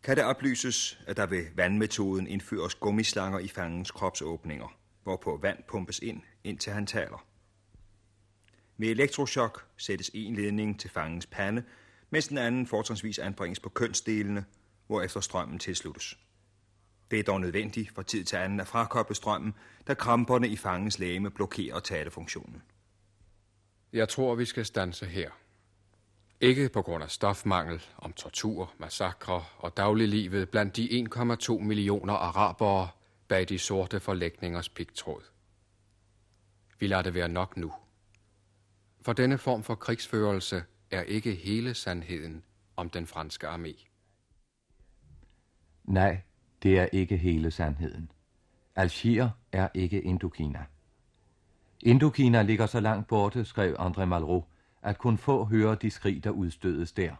[0.03, 5.99] kan det oplyses, at der ved vandmetoden indføres gummislanger i fangens kropsåbninger, hvorpå vand pumpes
[5.99, 7.25] ind, indtil han taler.
[8.81, 11.63] Med elektrochok sættes en ledning til fangens pande,
[12.11, 14.45] mens den anden fortrinsvis anbringes på kønsdelene,
[14.87, 16.19] hvorefter strømmen tilsluttes.
[17.11, 19.55] Det er dog nødvendigt for tid til anden at frakoble strømmen,
[19.87, 22.63] da kramperne i fangens læme blokerer talefunktionen.
[23.93, 25.31] Jeg tror, vi skal stanse her.
[26.41, 32.89] Ikke på grund af stofmangel, om tortur, massakre og dagliglivet blandt de 1,2 millioner arabere
[33.29, 35.23] bag de sorte forlægningers pigtråd.
[36.79, 37.73] Vi lader det være nok nu.
[39.09, 42.43] For denne form for krigsførelse er ikke hele sandheden
[42.77, 43.87] om den franske armé.
[45.85, 46.21] Nej,
[46.63, 48.11] det er ikke hele sandheden.
[48.77, 50.65] Algier er ikke Indokina.
[51.81, 54.45] Indokina ligger så langt borte, skrev André Malraux,
[54.83, 57.15] at kun få hører de skrig, der udstødes der.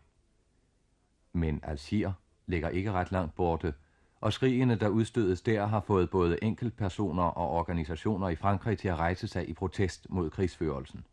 [1.33, 2.13] Men Algier
[2.47, 3.75] ligger ikke ret langt borte,
[4.21, 8.97] og skrigene, der udstødes der, har fået både enkeltpersoner og organisationer i Frankrig til at
[8.97, 11.05] rejse sig i protest mod krigsførelsen.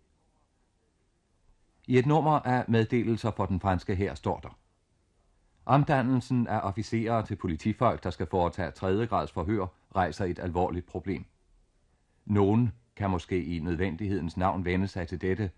[1.87, 4.57] I et nummer af meddelelser for den franske her står der.
[5.65, 11.25] Omdannelsen af officerer til politifolk, der skal foretage tredje grads forhør, rejser et alvorligt problem.
[12.25, 15.51] Nogen kan måske i nødvendighedens navn vende sig til dette,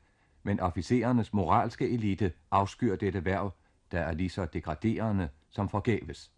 [0.43, 3.53] men officerernes moralske elite afskyr dette værv,
[3.91, 6.31] der er lige så degraderende som forgæves.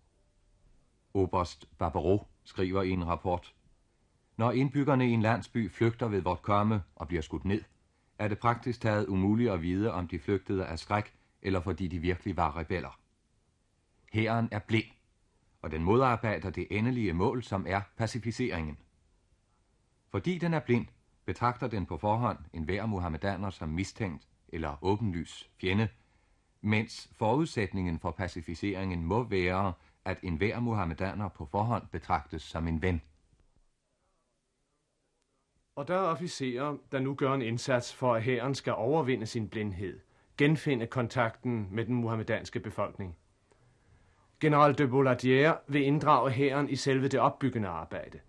[1.14, 3.54] Oberst Barbaro skriver i en rapport,
[4.38, 7.62] Når indbyggerne i en landsby flygter ved vort komme og bliver skudt ned,
[8.20, 12.00] er det praktisk taget umuligt at vide, om de flygtede af skræk, eller fordi de
[12.00, 13.00] virkelig var rebeller.
[14.14, 14.92] Hæren er blind,
[15.62, 18.78] og den modarbejder det endelige mål, som er pacificeringen.
[20.10, 20.88] Fordi den er blind,
[21.26, 25.88] betragter den på forhånd en hver muhammedaner som mistænkt eller åbenlys fjende,
[26.62, 29.74] mens forudsætningen for pacificeringen må være,
[30.06, 33.02] at enhver muhammedaner på forhånd betragtes som en ven.
[35.80, 39.50] Og der er officerer, der nu gør en indsats for, at hæren skal overvinde sin
[39.50, 40.00] blindhed,
[40.38, 43.18] genfinde kontakten med den muhammedanske befolkning.
[44.40, 48.20] General de Boladier vil inddrage hæren i selve det opbyggende arbejde.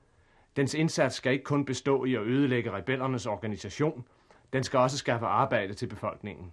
[0.56, 4.04] Dens indsats skal ikke kun bestå i at ødelægge rebellernes organisation,
[4.52, 6.52] den skal også skaffe arbejde til befolkningen.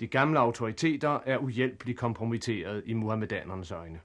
[0.00, 4.00] De gamle autoriteter er uhjælpeligt kompromitteret i muhammedanernes øjne.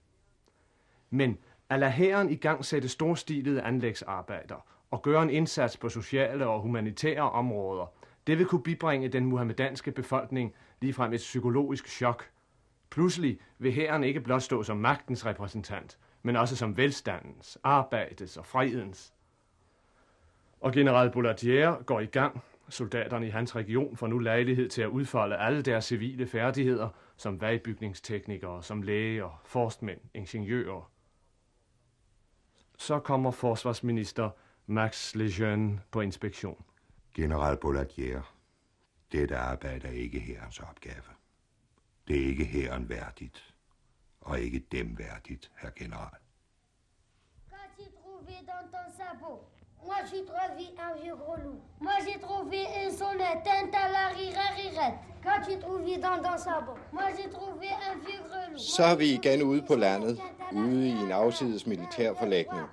[1.09, 1.37] Men
[1.69, 6.61] at lade hæren i gang sætte storstilede anlægsarbejder og gøre en indsats på sociale og
[6.61, 7.85] humanitære områder,
[8.27, 12.29] det vil kunne bibringe den muhammedanske befolkning ligefrem et psykologisk chok.
[12.89, 18.45] Pludselig vil hæren ikke blot stå som magtens repræsentant, men også som velstandens, arbejdets og
[18.45, 19.13] fredens.
[20.61, 22.43] Og general Bouladier går i gang.
[22.69, 27.41] Soldaterne i hans region får nu lejlighed til at udfolde alle deres civile færdigheder, som
[27.41, 30.91] vejbygningsteknikere, som læger, forstmænd, ingeniører.
[32.77, 34.29] Så kommer forsvarsminister
[34.67, 36.63] Max Lejeune på inspektion.
[37.13, 38.35] General Bouladier,
[39.11, 41.03] dette arbejde er ikke herrens opgave.
[42.07, 43.53] Det er ikke herren værdigt,
[44.21, 46.17] og ikke dem værdigt, herr general.
[47.51, 49.39] Qu'as-tu trouvé dans ton sabot
[49.85, 51.59] Moi, j'ai trouvé un vieux gros loup.
[51.81, 54.95] Moi, j'ai trouvé une sonnette, un talaririrette.
[55.23, 58.59] Qu'as-tu trouvé dans ton sabot Moi, j'ai trouvé un vieux gros loup.
[58.59, 60.19] Så er vi igen ude på landet,
[60.51, 62.67] ude i en afsides militærforlægning.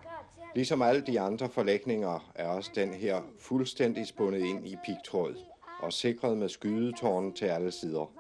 [0.55, 5.35] Ligesom alle de andre forlægninger er også den her fuldstændig spundet ind i pigtråd
[5.79, 8.13] og sikret med skydetårne til alle sider.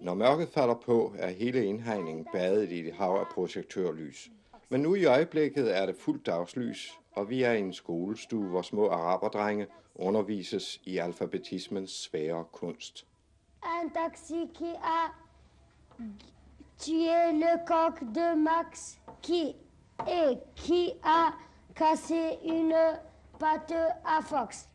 [0.00, 4.30] Når mørket falder på, er hele indhegningen badet i et hav af projektørlys.
[4.68, 8.62] Men nu i øjeblikket er det fuldt dagslys, og vi er i en skolestue, hvor
[8.62, 13.06] små araberdrenge undervises i alfabetismens svære kunst.
[13.82, 15.12] Un taxi qui a
[16.78, 19.54] tué le coq de Max qui
[20.08, 21.45] et qui a
[21.76, 22.74] Casser une
[23.38, 23.74] patte
[24.04, 24.68] à Fox.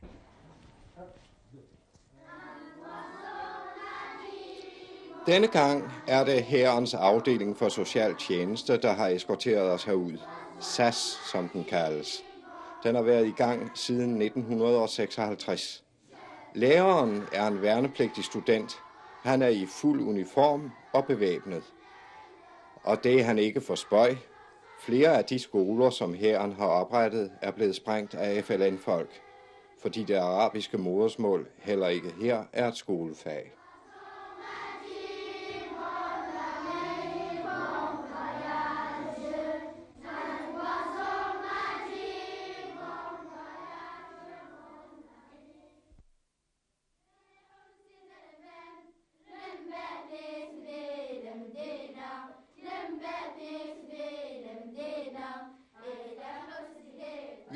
[5.25, 10.17] Denne gang er det herrens afdeling for social tjeneste, der har eskorteret os herud.
[10.59, 12.23] SAS, som den kaldes.
[12.83, 15.83] Den har været i gang siden 1956.
[16.53, 18.79] Læreren er en værnepligtig student.
[19.23, 21.63] Han er i fuld uniform og bevæbnet.
[22.83, 24.15] Og det er han ikke for spøj.
[24.85, 29.21] Flere af de skoler, som herren har oprettet, er blevet sprængt af FLN-folk,
[29.81, 33.51] fordi det arabiske modersmål heller ikke her er et skolefag.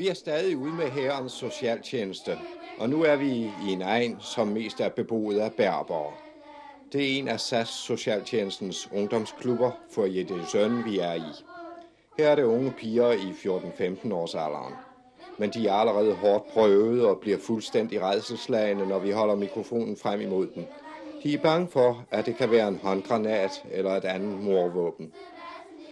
[0.05, 2.37] Vi er stadig ude med herrens socialtjeneste,
[2.77, 6.17] og nu er vi i en egen, som mest er beboet af berbere.
[6.93, 11.45] Det er en af SAS Socialtjenestens ungdomsklubber, for Jette Søn, vi er i.
[12.17, 14.75] Her er det unge piger i 14-15 års alderen.
[15.37, 20.21] Men de er allerede hårdt prøvet og bliver fuldstændig redselslagende, når vi holder mikrofonen frem
[20.21, 20.67] imod dem.
[21.23, 25.11] De er bange for, at det kan være en håndgranat eller et andet morvåben.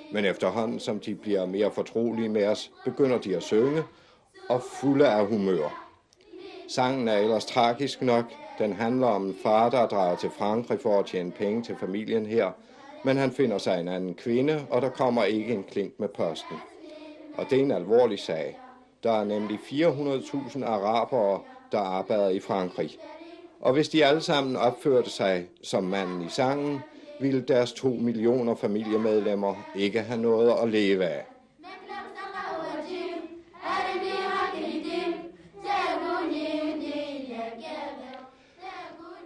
[0.10, 3.84] Men efterhånden, som de bliver mere fortrolige med os, begynder de at synge
[4.50, 5.84] og fulde af humør.
[6.68, 8.26] Sangen er ellers tragisk nok.
[8.60, 12.26] Den handler om en far, der drager til Frankrig for at tjene penge til familien
[12.26, 12.52] her,
[13.04, 16.58] men han finder sig en anden kvinde, og der kommer ikke en klink med posten.
[17.38, 18.60] Og det er en alvorlig sag.
[19.04, 21.40] Der er nemlig 400.000 arabere,
[21.72, 22.98] der arbejder i Frankrig.
[23.62, 26.80] Og hvis de alle sammen opførte sig som manden i sangen,
[27.20, 31.26] ville deres to millioner familiemedlemmer ikke have noget at leve af.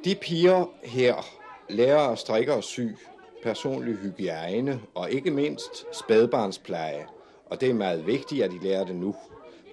[0.08, 1.16] De piger her
[1.70, 2.82] lærer at strikke og sy,
[3.44, 7.08] personlig hygiejne og ikke mindst spædbarnspleje.
[7.46, 9.16] Og det er meget vigtigt, at de lærer det nu.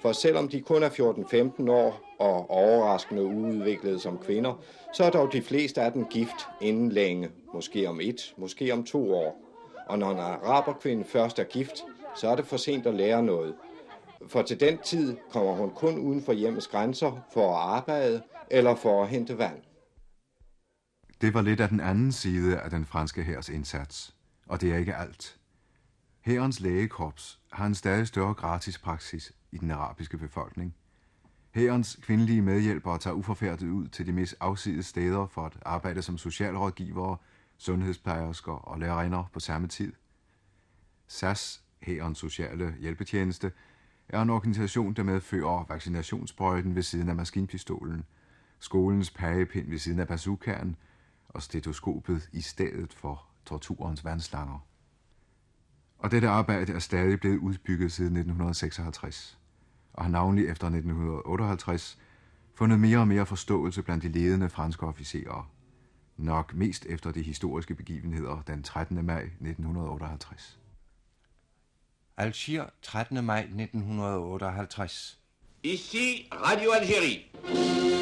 [0.03, 4.63] For selvom de kun er 14-15 år og overraskende udviklet som kvinder,
[4.95, 8.85] så er dog de fleste af dem gift inden længe, måske om et, måske om
[8.85, 9.41] to år.
[9.87, 11.85] Og når en araberkvinde først er gift,
[12.17, 13.55] så er det for sent at lære noget.
[14.27, 18.75] For til den tid kommer hun kun uden for hjemmets grænser for at arbejde eller
[18.75, 19.74] for at hente vand.
[21.21, 24.15] Det var lidt af den anden side af den franske hærs indsats.
[24.47, 25.39] Og det er ikke alt.
[26.21, 30.75] Hærens lægekorps har en stadig større gratis praksis i den arabiske befolkning.
[31.55, 36.19] Hærens kvindelige medhjælpere tager uforfærdet ud til de mest afsidede steder for at arbejde som
[36.19, 37.17] socialrådgivere,
[37.59, 39.93] sundhedsplejersker og lærerinder på samme tid.
[41.07, 43.53] SAS, Hærens Sociale Hjælpetjeneste,
[44.09, 48.05] er en organisation, der medfører vaccinationssprøjten ved siden af maskinpistolen,
[48.59, 50.77] skolens pegepind ved siden af bazookaen
[51.35, 54.67] og stetoskopet i stedet for torturens vandslanger.
[55.99, 59.39] Og dette arbejde er stadig blevet udbygget siden 1956,
[59.93, 61.99] og har navnlig efter 1958
[62.55, 65.51] fundet mere og mere forståelse blandt de ledende franske officerer.
[66.17, 69.07] Nok mest efter de historiske begivenheder den 13.
[69.07, 70.59] maj 1958.
[72.17, 73.25] Algier, 13.
[73.25, 75.19] maj 1958.
[75.63, 77.94] Ici Radio Algérie.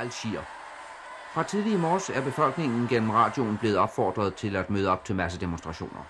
[0.00, 0.40] Her er Algier.
[1.34, 5.14] Fra tidlig i morges er befolkningen gennem radioen blevet opfordret til at møde op til
[5.14, 6.04] massedemonstrationer.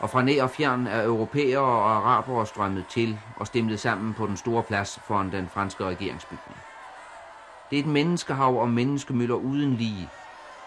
[0.00, 4.26] Og fra nær og fjern er europæere og arabere strømmet til og stemlet sammen på
[4.26, 6.58] den store plads foran den franske regeringsbygning.
[7.70, 10.08] Det er et menneskehav og menneskemøller uden lige.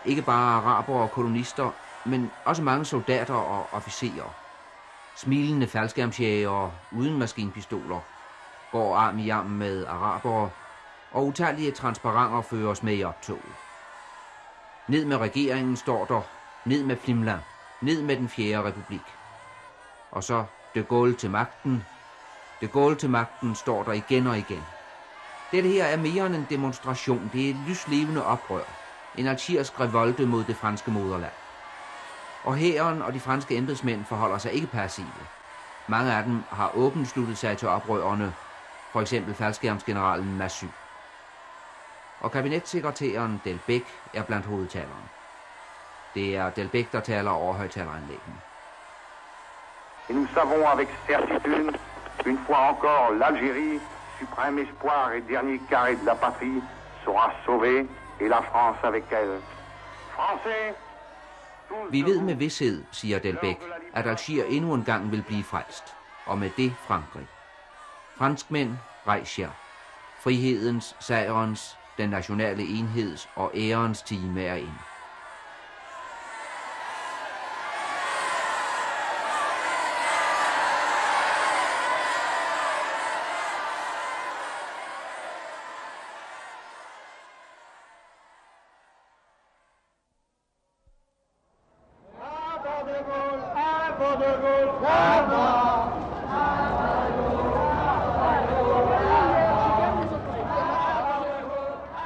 [0.05, 1.71] Ikke bare arabere og kolonister,
[2.05, 4.33] men også mange soldater og officerer.
[5.17, 7.99] Smilende faldskærmsjægere uden maskinpistoler
[8.71, 10.49] går arm i arm med arabere
[11.11, 13.55] og utallige transparenter føres med i optoget.
[14.87, 16.21] Ned med regeringen står der,
[16.65, 17.41] ned med Flimland,
[17.81, 19.17] ned med den fjerde republik.
[20.11, 20.45] Og så
[20.75, 21.83] de Gaulle til magten.
[22.61, 24.63] De Gaulle til magten står der igen og igen.
[25.51, 28.63] Dette her er mere end en demonstration, det er et lyslevende oprør.
[29.17, 31.33] En algerisk revolte mod det franske moderland.
[32.45, 35.27] Og hæren og de franske embedsmænd forholder sig ikke passive.
[35.87, 38.33] Mange af dem har åbent sluttet sig til oprørerne,
[38.93, 40.67] for eksempel faldskærmsgeneralen Massu
[42.21, 45.09] og kabinetssekretæren Delbæk er blandt hovedtalerne.
[46.13, 48.41] Det er Delbæk, der taler over højtaleranlæggene.
[50.09, 51.77] Et nous savons avec certitude,
[52.25, 53.79] une fois encore, l'Algérie,
[54.19, 56.61] suprême espoir et dernier carré de la patrie,
[57.03, 57.87] sera sauvée,
[58.19, 59.41] et la France avec elle.
[60.15, 60.75] Français,
[61.89, 63.59] Vi ved med vidshed, siger Delbæk,
[63.93, 65.95] at Algier endnu en gang vil blive frelst,
[66.25, 67.27] og med det Frankrig.
[68.17, 69.49] Franskmænd rejser.
[70.19, 74.77] Frihedens, sejrens, den nationale enheds og ærens time er ind.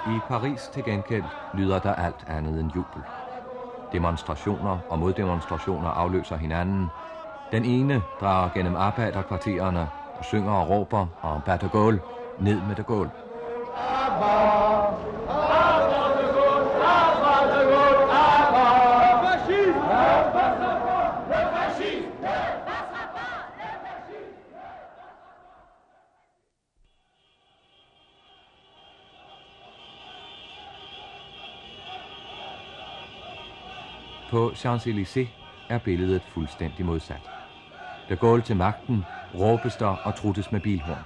[0.08, 0.20] I
[0.56, 3.04] Paris til gengæld lyder der alt andet end jubel.
[3.92, 6.92] Demonstrationer og moddemonstrationer afløser hinanden.
[7.52, 12.02] Den ene drager gennem arbejderkvartererne og synger og råber om Bas de Gaulle,
[12.38, 13.12] ned med de Gaulle.
[34.36, 35.28] På Champs-Élysées
[35.70, 37.32] er billedet fuldstændig modsat.
[38.10, 41.06] Der går til magten, råbes der og truttes med bilhorn.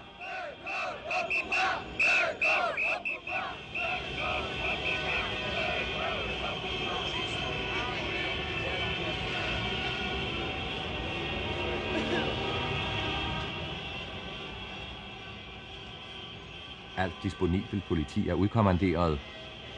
[16.97, 19.19] Alt disponibel politi er udkommanderet.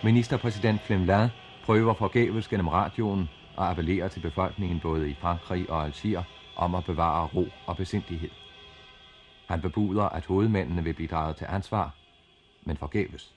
[0.03, 1.27] Ministerpræsident Flemlin
[1.63, 6.23] prøver forgæves gennem radioen og appellerer til befolkningen både i Frankrig og Algier
[6.55, 8.29] om at bevare ro og besindighed.
[9.47, 11.95] Han bebuder, at hovedmændene vil blive draget til ansvar,
[12.63, 13.33] men forgæves.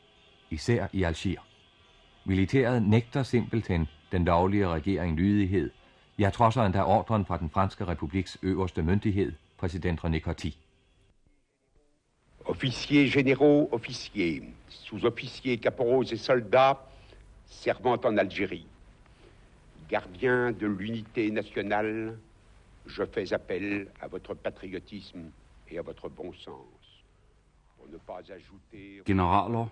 [0.50, 1.40] Især i Algier.
[2.24, 5.70] Militæret nægter simpelthen den lovlige regering lydighed,
[6.18, 10.50] ja trodser endda ordren fra den franske republiks øverste myndighed, præsident René Coty.
[12.44, 16.78] Officiers généraux, officiers, sous-officiers, caporaux et soldats
[17.46, 18.66] servant en Algérie,
[19.88, 22.18] gardiens de l'unité nationale,
[22.86, 25.30] je fais appel à votre patriotisme
[25.68, 27.04] et à votre bon sens.
[27.76, 29.02] Pour ne pas ajouter...
[29.06, 29.64] Generaler,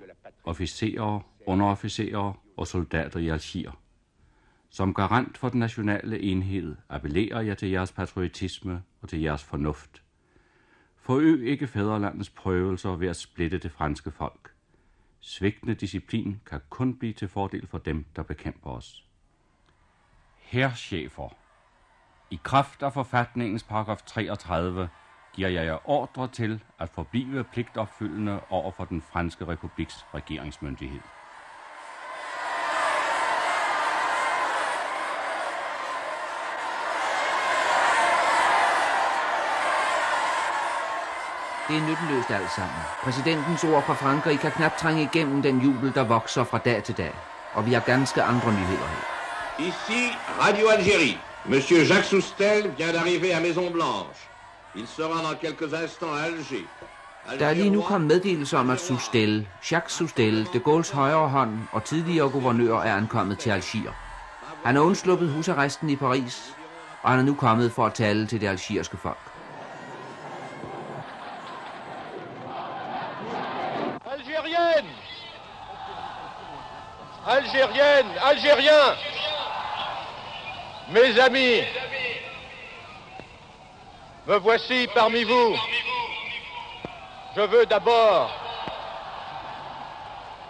[0.44, 3.78] officerer, underofficerer og soldater i Algier.
[4.70, 10.02] Som garant for den nationale enhed appellerer jeg til jeres patriotisme og til jeres fornuft.
[10.96, 14.54] Forøg ikke fædrelandets prøvelser ved at splitte det franske folk.
[15.20, 19.04] Svigtende disciplin kan kun blive til fordel for dem, der bekæmper os.
[20.53, 21.28] Herrchefer,
[22.30, 24.88] i kraft af forfatningens paragraf 33
[25.32, 31.00] giver jeg jer ordre til at forblive pligtopfyldende over for den franske republiks regeringsmyndighed.
[41.68, 42.80] Det er nytteløst alt sammen.
[43.03, 46.96] Præsidentens ord fra Frankrig kan knap trænge igennem den jubel, der vokser fra dag til
[46.96, 47.14] dag.
[47.55, 49.21] Og vi har ganske andre nyheder her.
[49.62, 50.10] Ici,
[50.40, 51.16] Radio Algérie.
[51.46, 54.20] Monsieur Jacques Soustel vient d'arriver à Maison Blanche.
[54.74, 56.66] Il sera dans quelques instants à Alger.
[57.38, 61.58] Der er lige nu kommet meddelelse om, at Sustel, Jacques Sustel, de Gaulle's højre hånd
[61.72, 63.92] og tidligere guvernør er ankommet til Algier.
[64.64, 66.54] Han er undsluppet husarresten i Paris,
[67.02, 69.18] og han er nu kommet for at tale til det algierske folk.
[74.06, 74.88] Algérienne
[77.26, 79.11] Algérienne Algériens
[80.91, 81.62] Mes amis
[84.26, 85.57] Me voici parmi vous.
[87.37, 88.30] Je veux d'abord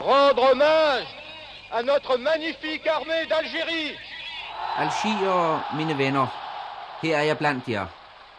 [0.01, 1.07] rendre hommage
[1.71, 3.97] à notre magnifique armée d'Algérie.
[4.77, 6.27] Algier, mine venner,
[7.03, 7.87] her er jeg blandt jer.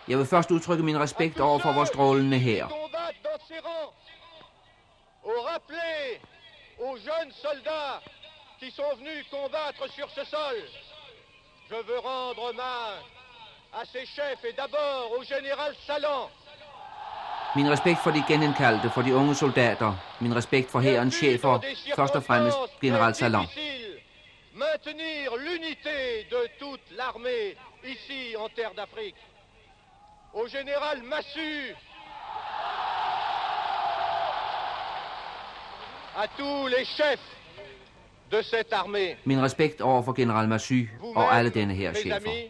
[0.07, 2.65] Jeg vil først udtrykke min respekt over for vores strålende her.
[6.79, 8.01] Aux jeunes soldats
[8.59, 10.57] qui sont venus combattre sur ce sol,
[11.69, 13.03] je veux rendre hommage
[13.73, 16.29] à ses chefs et d'abord au général Salan.
[17.55, 19.93] Min respekt for de genindkaldte, for de unge soldater.
[20.19, 21.59] Min respekt for herrens chefer,
[21.95, 23.45] først og fremmest general Salan.
[24.53, 29.15] Maintenir l'unité de toute l'armée ici en terre d'Afrique.
[30.33, 31.75] Au général Massu,
[36.15, 37.42] à tous les chefs.
[39.23, 42.49] Min respekt over for general Massu og alle denne her chefer.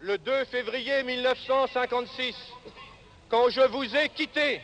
[0.00, 2.34] le 2 février 1956,
[3.28, 4.60] quand je vous ai quitté,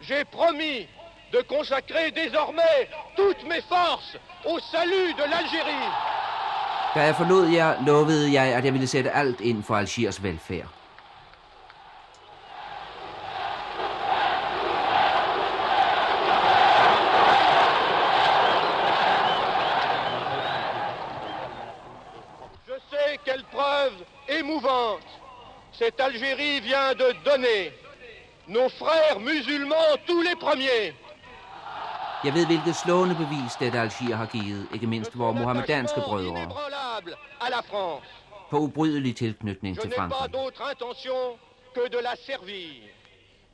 [0.00, 0.86] j'ai promis
[1.32, 5.90] de consacrer désormais toutes mes forces au salut de l'Algérie.
[6.94, 10.83] Da jeg forlod jer, lovede jeg, at jeg ville sætte alt ind for Algiers velfærd.
[25.78, 27.72] Cette Algérie vient de donner.
[28.48, 30.94] Nos frères musulmans, tous les premiers,
[32.24, 36.48] Jeg ved, hvilket slående bevis dette Algier har givet, ikke mindst vores muhammedanske brødre,
[38.50, 40.30] på ubrydelig tilknytning til Frankrig.
[41.74, 42.72] que de la servir,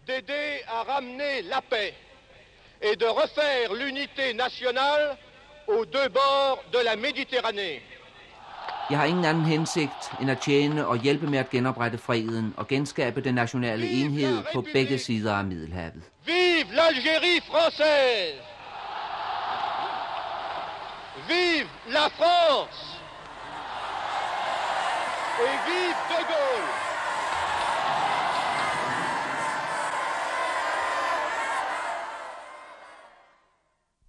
[0.06, 1.94] d'aider à ramener la paix
[2.82, 5.16] et de refaire l'unité nationale
[5.66, 7.82] aux deux bords de la Méditerranée.
[8.90, 12.68] Jeg har ingen anden hensigt end at tjene og hjælpe med at genoprette freden og
[12.68, 16.02] genskabe den nationale enhed på begge sider af Middelhavet.
[16.26, 18.40] Vive l'Algérie française!
[21.28, 22.86] Vive la France!
[25.40, 26.68] Et vive De Gaulle!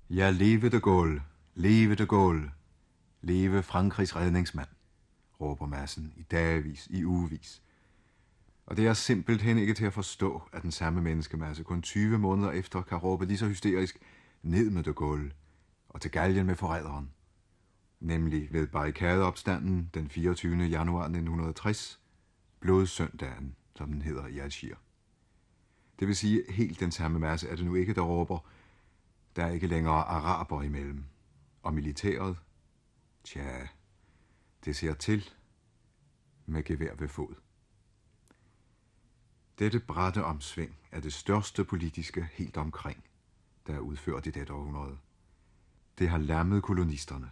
[0.10, 1.22] Ja, leve de Gaulle,
[1.56, 2.52] leve de Gaulle.
[3.22, 4.68] Leve Frankrigs redningsmand,
[5.42, 7.62] råber massen i dagvis, i ugevis.
[8.66, 12.52] Og det er simpelthen ikke til at forstå, at den samme menneskemasse kun 20 måneder
[12.52, 13.98] efter kan råbe lige så hysterisk
[14.42, 15.32] ned med det gulv
[15.90, 17.10] og til galgen med forræderen.
[18.00, 20.64] Nemlig ved barrikadeopstanden den 24.
[20.64, 22.00] januar 1960,
[22.60, 24.76] blodsøndagen, som den hedder i Algier.
[26.00, 28.40] Det vil sige, helt den samme masse er det nu ikke, der råber,
[29.36, 31.04] der er ikke længere araber imellem.
[31.64, 32.38] Og militæret,
[33.24, 33.68] tja,
[34.66, 35.30] det ser til
[36.46, 37.36] med gevær ved fod.
[39.60, 43.04] Dette brætte omsving er det største politiske helt omkring,
[43.68, 44.98] der er udført i dette århundrede.
[45.98, 47.32] Det har lammet kolonisterne.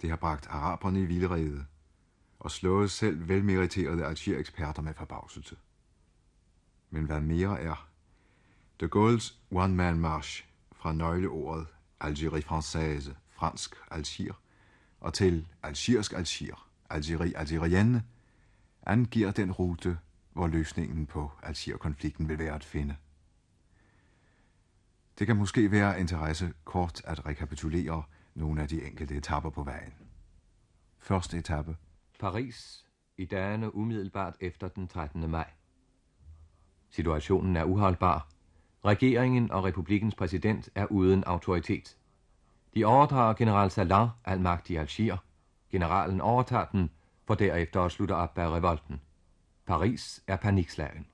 [0.00, 1.66] Det har bragt araberne i vildrede
[2.38, 5.56] og slået selv velmeriterede Algier-eksperter med forbavselse.
[6.90, 7.88] Men hvad mere er,
[8.80, 11.66] de Gaulle's one-man march fra nøgleordet
[12.04, 14.34] Algérie française, fransk Algier,
[15.06, 18.02] og til Algerisk Algier, Algeri Algerienne,
[18.82, 19.98] angiver den rute,
[20.32, 22.96] hvor løsningen på Algier-konflikten vil være at finde.
[25.18, 28.02] Det kan måske være interesse kort at rekapitulere
[28.34, 29.94] nogle af de enkelte etapper på vejen.
[30.98, 31.76] Første etape.
[32.20, 32.86] Paris
[33.18, 35.30] i dagene umiddelbart efter den 13.
[35.30, 35.50] maj.
[36.90, 38.28] Situationen er uholdbar.
[38.84, 41.96] Regeringen og republikens præsident er uden autoritet.
[42.76, 45.16] De overdrager general Salah al magt i Algier.
[45.70, 46.90] Generalen overtager den,
[47.26, 49.00] for derefter at slutte op bag revolten.
[49.66, 51.06] Paris er panikslagen.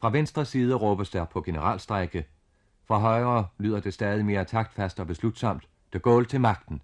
[0.00, 2.26] Fra venstre side råbes der på generalstrække.
[2.84, 5.68] Fra højre lyder det stadig mere taktfast og beslutsomt.
[5.92, 6.82] De Gaulle til magten.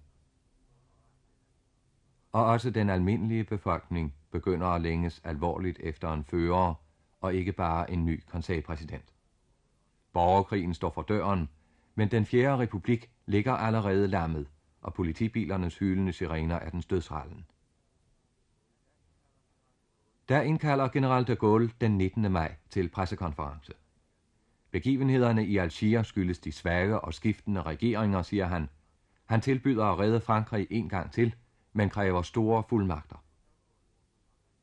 [2.31, 6.73] Og også den almindelige befolkning begynder at længes alvorligt efter en fører,
[7.21, 9.13] og ikke bare en ny konseilpræsident.
[10.13, 11.49] Borgerkrigen står for døren,
[11.95, 14.47] men den fjerde republik ligger allerede lammet,
[14.81, 17.45] og politibilernes hylende sirener er den stødsrallen.
[20.29, 22.31] Der indkalder general de Gaulle den 19.
[22.31, 23.73] maj til pressekonference.
[24.71, 28.69] Begivenhederne i Algier skyldes de svage og skiftende regeringer, siger han.
[29.25, 31.35] Han tilbyder at redde Frankrig en gang til,
[31.73, 33.23] men kræver store fuldmagter.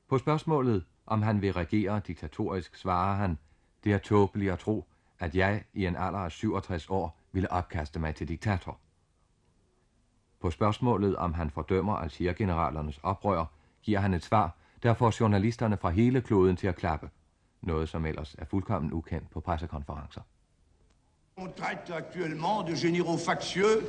[0.08, 3.38] På spørgsmålet, om han vil regere diktatorisk, svarer han,
[3.84, 4.84] det er tåbeligt at tro,
[5.18, 8.78] at jeg i en alder af 67 år ville opkaste mig til diktator.
[10.40, 13.44] På spørgsmålet, om han fordømmer Algier-generalernes oprør,
[13.82, 17.10] giver han et svar, der får journalisterne fra hele kloden til at klappe.
[17.62, 20.20] Noget, som ellers er fuldkommen ukendt på pressekonferencer.
[21.36, 23.82] On traite actuellement de généraux factieux,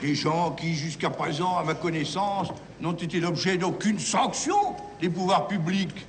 [0.00, 5.46] des gens qui jusqu'à présent, à ma connaissance, n'ont été l'objet d'aucune sanction des pouvoirs
[5.48, 6.06] publics.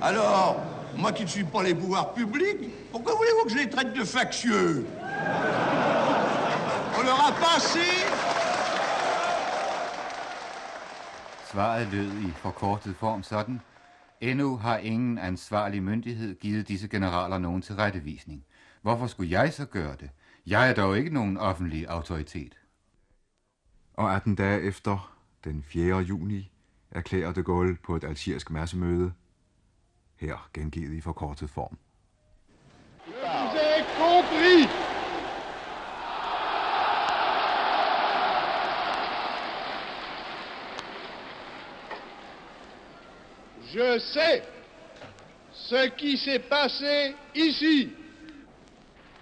[0.00, 0.56] Alors,
[0.96, 4.04] moi qui ne suis pas les pouvoirs publics, pourquoi voulez-vous que je les traite de
[4.04, 4.86] factieux
[6.98, 7.90] On leur a passé
[11.52, 13.60] Svaret lød i forkortet form sådan.
[14.20, 18.44] Endnu har ingen ansvarlig myndighed givet disse generaler nogen tilrettevisning.
[18.82, 20.10] Hvorfor skulle jeg så gøre det?
[20.46, 22.58] Jeg er dog ikke nogen offentlig autoritet.
[23.94, 25.98] Og 18 dage efter, den 4.
[25.98, 26.52] juni,
[26.90, 29.12] erklærer de Gaulle på et algiersk massemøde,
[30.16, 31.78] her gengivet i forkortet form.
[33.06, 34.91] Vous avez compris
[43.74, 44.42] Je sais
[45.52, 47.90] ce qui s'est passé ici.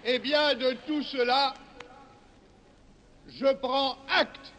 [0.03, 1.53] Eh bien, de tout cela,
[3.29, 4.53] je prends acte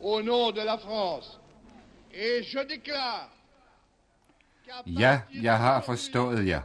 [0.00, 1.40] au nom de la France.
[2.12, 3.30] Et je déclare
[4.86, 6.62] Ja, jeg har forstået jer,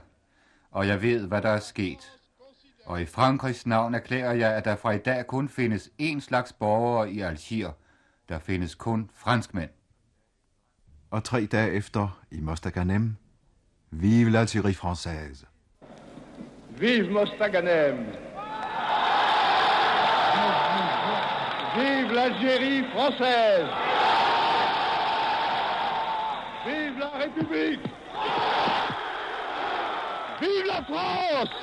[0.71, 2.11] og jeg ved, hvad der er sket.
[2.85, 6.53] Og i Frankrigs navn erklærer jeg, at der fra i dag kun findes én slags
[6.53, 7.71] borgere i Algier.
[8.29, 9.69] Der findes kun franskmænd.
[11.11, 13.15] Og tre dage efter, i Mostaganem,
[13.91, 15.45] Vive l'Algérie française.
[16.79, 17.97] Vive Mostaganem
[21.75, 23.69] Vive l'Algérie française
[26.65, 27.83] Vive la République
[30.39, 31.53] Vive la France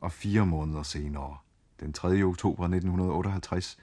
[0.00, 1.36] Og fire måneder senere,
[1.80, 2.22] den 3.
[2.22, 3.76] oktober 1958,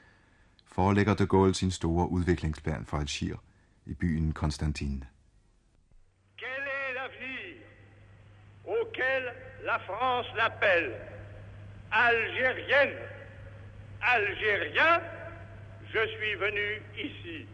[0.71, 3.37] forelægger de Gaulle sin store udviklingsplan for Algier
[3.85, 5.03] i byen Constantine.
[6.37, 7.55] Quel est l'avenir
[8.65, 9.23] auquel
[9.65, 10.91] la France l'appelle?
[11.91, 12.97] Algérienne
[14.01, 15.01] Algérien,
[15.93, 17.45] je suis venu ici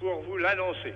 [0.00, 0.94] pour vous l'annoncer.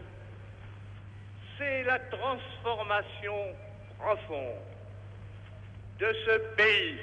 [1.58, 3.56] C'est la transformation
[3.98, 4.60] profonde
[5.98, 6.98] de ce pays.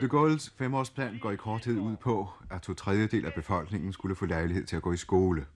[0.00, 4.26] De Gaulles femårsplan går i korthed ud på, at to tredjedel af befolkningen skulle få
[4.26, 5.46] lejlighed til at gå i skole,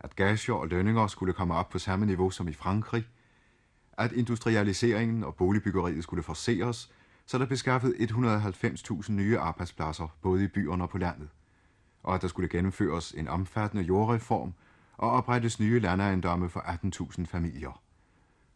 [0.00, 3.08] at gager og lønninger skulle komme op på samme niveau som i Frankrig,
[3.92, 6.92] at industrialiseringen og boligbyggeriet skulle forceres,
[7.26, 11.28] så der beskaffet 190.000 nye arbejdspladser både i byerne og på landet,
[12.02, 14.54] og at der skulle gennemføres en omfattende jordreform
[14.96, 17.82] og oprettes nye landejendomme for 18.000 familier,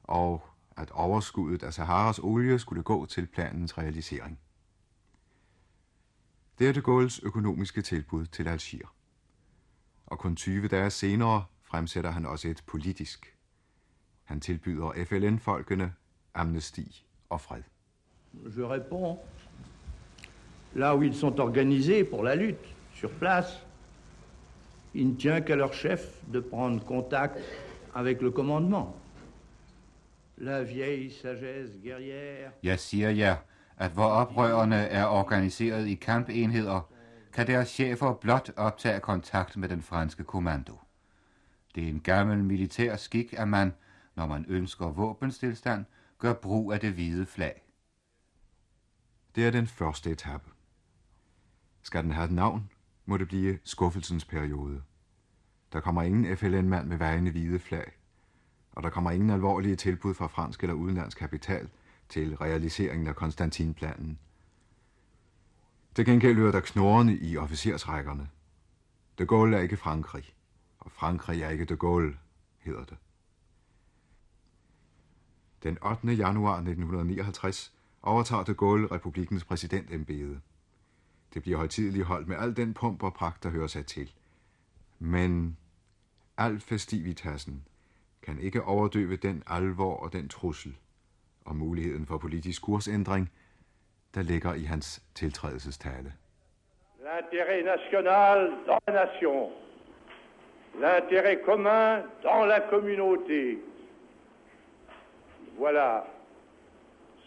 [0.04, 0.44] og
[0.76, 4.38] at overskuddet af Saharas olie skulle gå til planens realisering.
[6.62, 8.94] Det er de Gaulles økonomiske tilbud til Algier.
[10.06, 13.36] Og kun 20 dage senere fremsætter han også et politisk.
[14.24, 15.92] Han tilbyder FLN-folkene
[16.34, 17.62] amnesti og fred.
[18.34, 19.18] Je réponds,
[20.74, 23.66] là où ils sont organisés pour la lutte, sur place,
[24.94, 26.00] il ne tient qu'à leur chef
[26.32, 27.38] de prendre contact
[27.94, 28.96] avec le commandement.
[30.36, 32.52] La vieille sagesse guerrière...
[32.62, 33.36] Jeg siger jer,
[33.82, 36.92] at hvor oprørerne er organiseret i kampenheder,
[37.32, 40.78] kan deres chefer blot optage kontakt med den franske kommando.
[41.74, 43.74] Det er en gammel militær skik, at man,
[44.14, 45.84] når man ønsker våbenstilstand,
[46.18, 47.62] gør brug af det hvide flag.
[49.34, 50.50] Det er den første etape.
[51.82, 52.70] Skal den have et navn,
[53.06, 54.82] må det blive skuffelsens periode.
[55.72, 57.92] Der kommer ingen FLN-mand med vejende hvide flag,
[58.72, 61.68] og der kommer ingen alvorlige tilbud fra fransk eller udenlandsk kapital
[62.12, 64.18] til realiseringen af Konstantinplanen.
[65.94, 68.28] Til gengæld lyder der knorrende i officersrækkerne.
[69.18, 70.34] De Gaulle er ikke Frankrig,
[70.78, 72.18] og Frankrig er ikke de Gaulle,
[72.58, 72.96] hedder det.
[75.62, 76.12] Den 8.
[76.12, 80.40] januar 1959 overtager de Gaulle republikens præsidentembede.
[81.34, 84.12] Det bliver højtideligt holdt med al den pomp og pragt, der hører sig til.
[84.98, 85.56] Men
[86.36, 87.64] al festivitassen
[88.22, 90.76] kan ikke overdøve den alvor og den trussel
[91.44, 93.30] og muligheden for politisk kursændring,
[94.14, 96.12] der ligger i hans tiltrædelsestale.
[97.00, 99.50] L'intérêt national dans la nation,
[100.80, 103.58] l'intérêt commun dans la communauté.
[105.58, 106.04] Voilà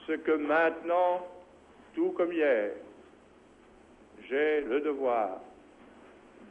[0.08, 1.28] ce que maintenant,
[1.96, 2.72] tout comme hier,
[4.30, 5.30] j'ai le devoir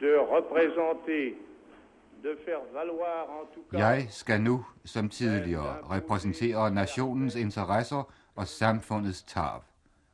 [0.01, 1.35] de représenter,
[3.73, 9.63] jeg skal nu, som tidligere, repræsentere nationens interesser og samfundets tarv.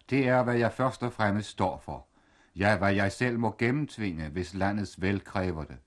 [0.10, 2.08] Det er, hvad jeg først og fremmest står for.
[2.56, 5.78] Ja, hvad jeg selv må gennemtvinge, hvis landets vel kræver det.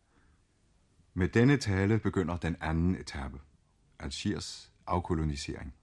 [1.15, 3.41] Med denne tale begynder den anden etape.
[3.99, 5.75] Algiers afkolonisering.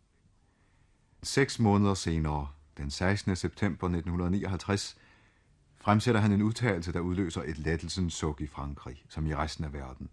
[1.24, 3.36] Seks måneder senere, den 16.
[3.36, 4.98] september 1959,
[5.78, 9.74] fremsætter han en udtalelse, der udløser et lettelsens suk i Frankrig, som i resten af
[9.74, 10.10] verden.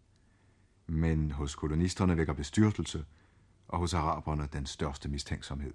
[0.88, 3.04] Men hos kolonisterne vækker bestyrtelse,
[3.68, 5.72] og hos araberne den største mistænksomhed.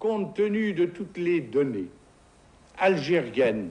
[0.00, 1.88] Compte tenu de toutes les données
[2.78, 3.70] algériennes,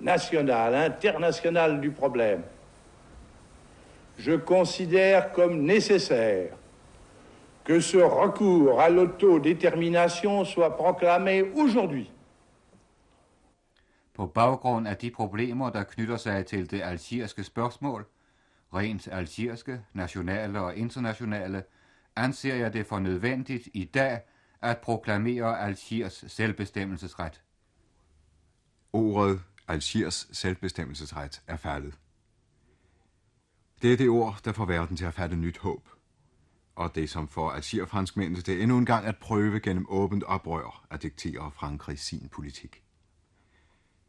[0.00, 2.42] nationales, internationales du problème,
[4.18, 6.56] je considère comme nécessaire
[7.64, 12.10] que ce recours à l'autodétermination soit proclamé aujourd'hui.
[14.14, 18.06] På baggrund af de problemer, der knytter sig til det algeriske spørgsmål,
[18.74, 21.64] rent algeriske, nationale og internationale,
[22.16, 24.20] anser jeg det for nødvendigt i dag
[24.62, 27.42] at proklamere Algiers selvbestemmelsesret.
[28.92, 31.94] Ordet Algiers selvbestemmelsesret er faldet.
[33.82, 35.88] Det er det ord, der får verden til at fatte nyt håb.
[36.74, 41.02] Og det som får Algier-franskmændene til endnu en gang at prøve gennem åbent oprør at
[41.02, 42.82] diktere Frankrig sin politik.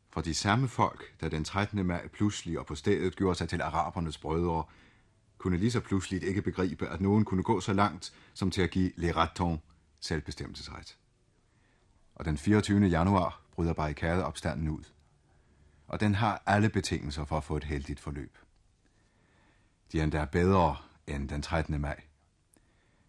[0.10, 1.86] For de samme folk, der den 13.
[1.86, 4.64] maj pludselig og på stedet gjorde sig til arabernes brødre,
[5.38, 8.70] kunne lige så pludseligt ikke begribe, at nogen kunne gå så langt som til at
[8.70, 9.62] give Le Raton
[10.00, 10.98] selvbestemmelsesret.
[12.16, 12.88] Og den 24.
[12.88, 14.84] januar bryder barrikadeopstanden ud.
[15.88, 18.38] Og den har alle betingelser for at få et heldigt forløb.
[19.92, 21.82] De er endda bedre end den 13.
[21.82, 22.02] maj.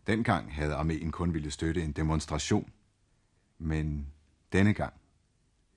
[0.06, 2.72] Dengang havde armeen kun ville støtte en demonstration,
[3.58, 4.12] men
[4.52, 4.99] denne gang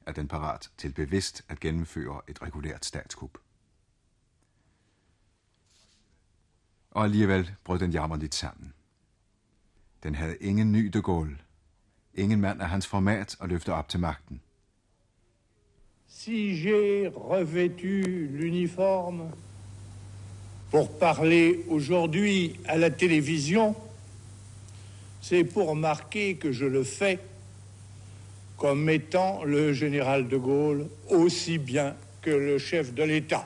[0.05, 3.37] er den parat til bevidst at gennemføre et regulært statskup.
[6.91, 8.73] Og alligevel brød den jammerligt sammen.
[10.03, 11.37] Den havde ingen ny de Gaulle.
[12.13, 14.41] Ingen mand af hans format at løfte op til magten.
[16.07, 18.03] Si j'ai revêtu
[18.39, 19.31] l'uniforme
[20.71, 23.75] pour parler aujourd'hui à la télévision,
[25.21, 27.19] c'est pour marquer que je le fais
[28.63, 33.45] comme étant le général de Gaulle aussi bien que le chef de l'État.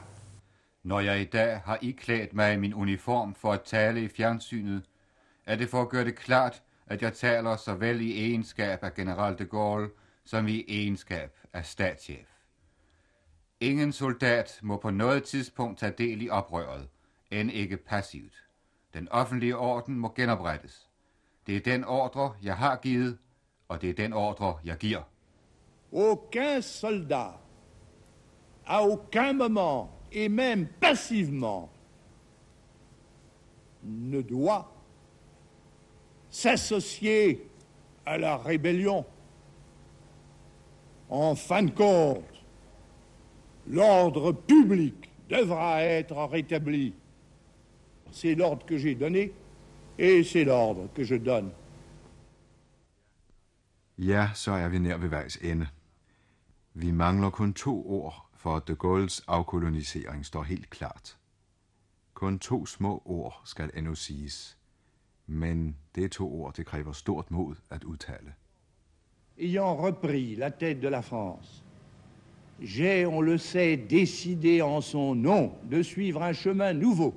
[0.83, 4.83] Når jeg i dag har iklædt mig i min uniform for at tale i fjernsynet,
[5.45, 9.37] er det for at gøre det klart, at jeg taler såvel i egenskab af general
[9.39, 9.89] de Gaulle,
[10.25, 12.27] som i egenskab af statschef.
[13.59, 16.87] Ingen soldat må på noget tidspunkt tage del i oprøret,
[17.31, 18.43] end ikke passivt.
[18.93, 20.87] Den offentlige orden må genoprettes.
[21.47, 23.17] Det er den ordre, jeg har givet,
[23.69, 25.05] er.
[25.91, 27.39] Aucun soldat,
[28.65, 31.69] à aucun moment, et même passivement,
[33.83, 34.71] ne doit
[36.29, 37.47] s'associer
[38.05, 39.05] à la rébellion.
[41.09, 42.23] En fin de compte,
[43.67, 46.93] l'ordre public devra être rétabli.
[48.11, 49.31] C'est l'ordre que j'ai donné
[49.97, 51.51] et c'est l'ordre que je donne.
[53.97, 55.67] Ja, så er vi nær ved vejs ende.
[56.73, 61.17] Vi mangler kun to ord, for at de Gaulles afkolonisering står helt klart.
[62.13, 64.57] Kun to små ord skal endnu siges.
[65.27, 68.33] Men det er to ord, det kræver stort mod at udtale.
[69.39, 71.63] Ayant repris la tête de la France,
[72.59, 77.13] j'ai, on le sait, décidé en son nom de suivre un chemin nouveau.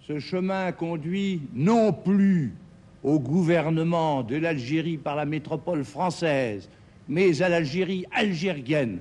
[0.00, 2.54] Ce chemin conduit non plus
[3.02, 6.68] au gouvernement de l'Algérie par la métropole française,
[7.08, 9.00] mais à l'Algérie algérienne.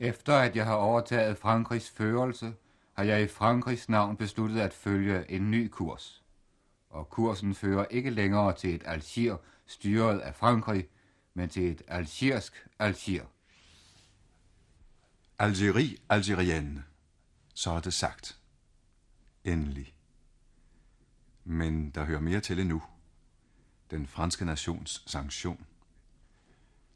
[0.00, 2.52] Efter at jeg har overtaget Frankrigs førelse,
[2.92, 6.22] har jeg i Frankrigs navn besluttet at følge en ny kurs.
[6.90, 9.36] Og kursen fører ikke længere til et Algier
[9.66, 10.88] styret af Frankrig,
[11.34, 13.24] men til et algiersk Algier.
[15.42, 16.80] Algérie algérienne.
[17.54, 18.38] Så er det sagt.
[19.44, 19.94] Endelig.
[21.50, 22.82] Men der hører mere til endnu.
[23.90, 25.66] Den franske nations sanktion.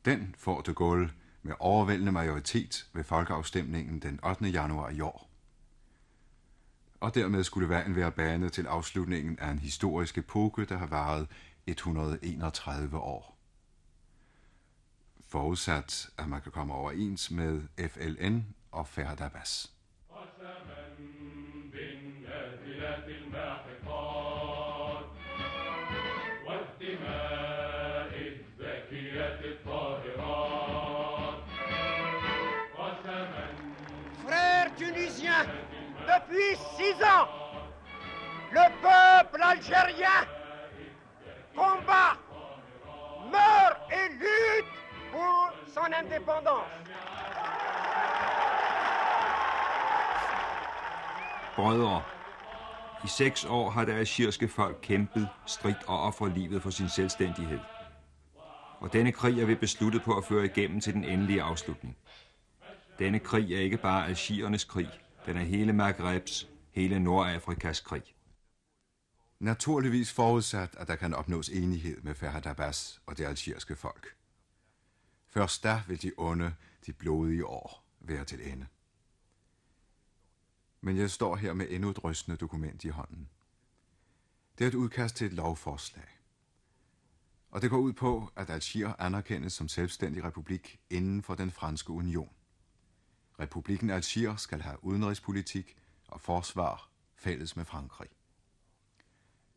[0.05, 4.45] Den får de Gaulle med overvældende majoritet ved folkeafstemningen den 8.
[4.45, 5.31] januar i år.
[7.01, 11.29] Og dermed skulle vejen være banet til afslutningen af en historisk epoke, der har varet
[11.67, 13.39] 131 år.
[15.29, 19.73] Forudsat, at man kan komme overens med FLN og Ferdabas.
[20.11, 20.84] Abbas.
[36.35, 37.29] Depuis six ans,
[38.53, 40.27] le peuple algérien
[41.55, 42.19] combat,
[43.31, 44.73] meurt et lutte
[45.13, 46.71] pour son indépendance.
[51.57, 52.03] Brødre,
[53.05, 57.61] i seks år har det algeriske folk kæmpet, stridt og offret livet for sin selvstændighed.
[58.81, 61.97] Og denne krig er vi besluttet på at føre igennem til den endelige afslutning.
[62.99, 64.89] Denne krig er ikke bare algiernes krig,
[65.27, 68.15] den er hele Maghrebs, hele Nordafrikas krig.
[69.39, 74.17] Naturligvis forudsat, at der kan opnås enighed med Ferhat Abbas og det algeriske folk.
[75.27, 76.55] Først da vil de onde,
[76.87, 78.67] de blodige år være til ende.
[80.81, 83.29] Men jeg står her med endnu et rystende dokument i hånden.
[84.59, 86.09] Det er et udkast til et lovforslag.
[87.51, 91.91] Og det går ud på, at Algier anerkendes som selvstændig republik inden for den franske
[91.91, 92.34] union.
[93.41, 95.77] Republikken Algier skal have udenrigspolitik
[96.09, 98.09] og forsvar fælles med Frankrig.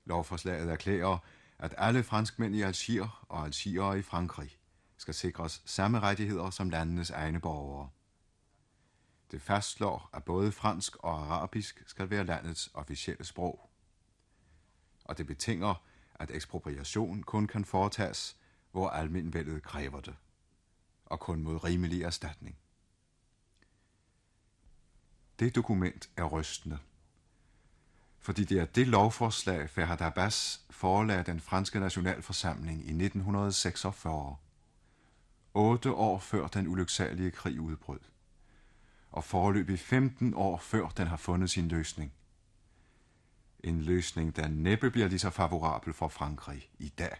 [0.05, 1.17] Lovforslaget erklærer,
[1.59, 4.57] at alle franskmænd i Algier og algier i Frankrig
[4.97, 7.89] skal sikres samme rettigheder som landenes egne borgere.
[9.31, 13.69] Det fastslår, at både fransk og arabisk skal være landets officielle sprog.
[15.03, 15.83] Og det betinger,
[16.15, 18.37] at ekspropriation kun kan foretages,
[18.71, 20.15] hvor almenvældet kræver det,
[21.05, 22.57] og kun mod rimelig erstatning.
[25.39, 26.79] Det dokument er rystende,
[28.19, 34.35] fordi det er det lovforslag, Ferhat Abbas forelagde den franske nationalforsamling i 1946,
[35.53, 37.99] otte år før den ulyksalige krig udbrød,
[39.11, 42.13] og foreløbig 15 år før den har fundet sin løsning.
[43.59, 47.17] En løsning, der næppe bliver lige så favorabel for Frankrig i dag.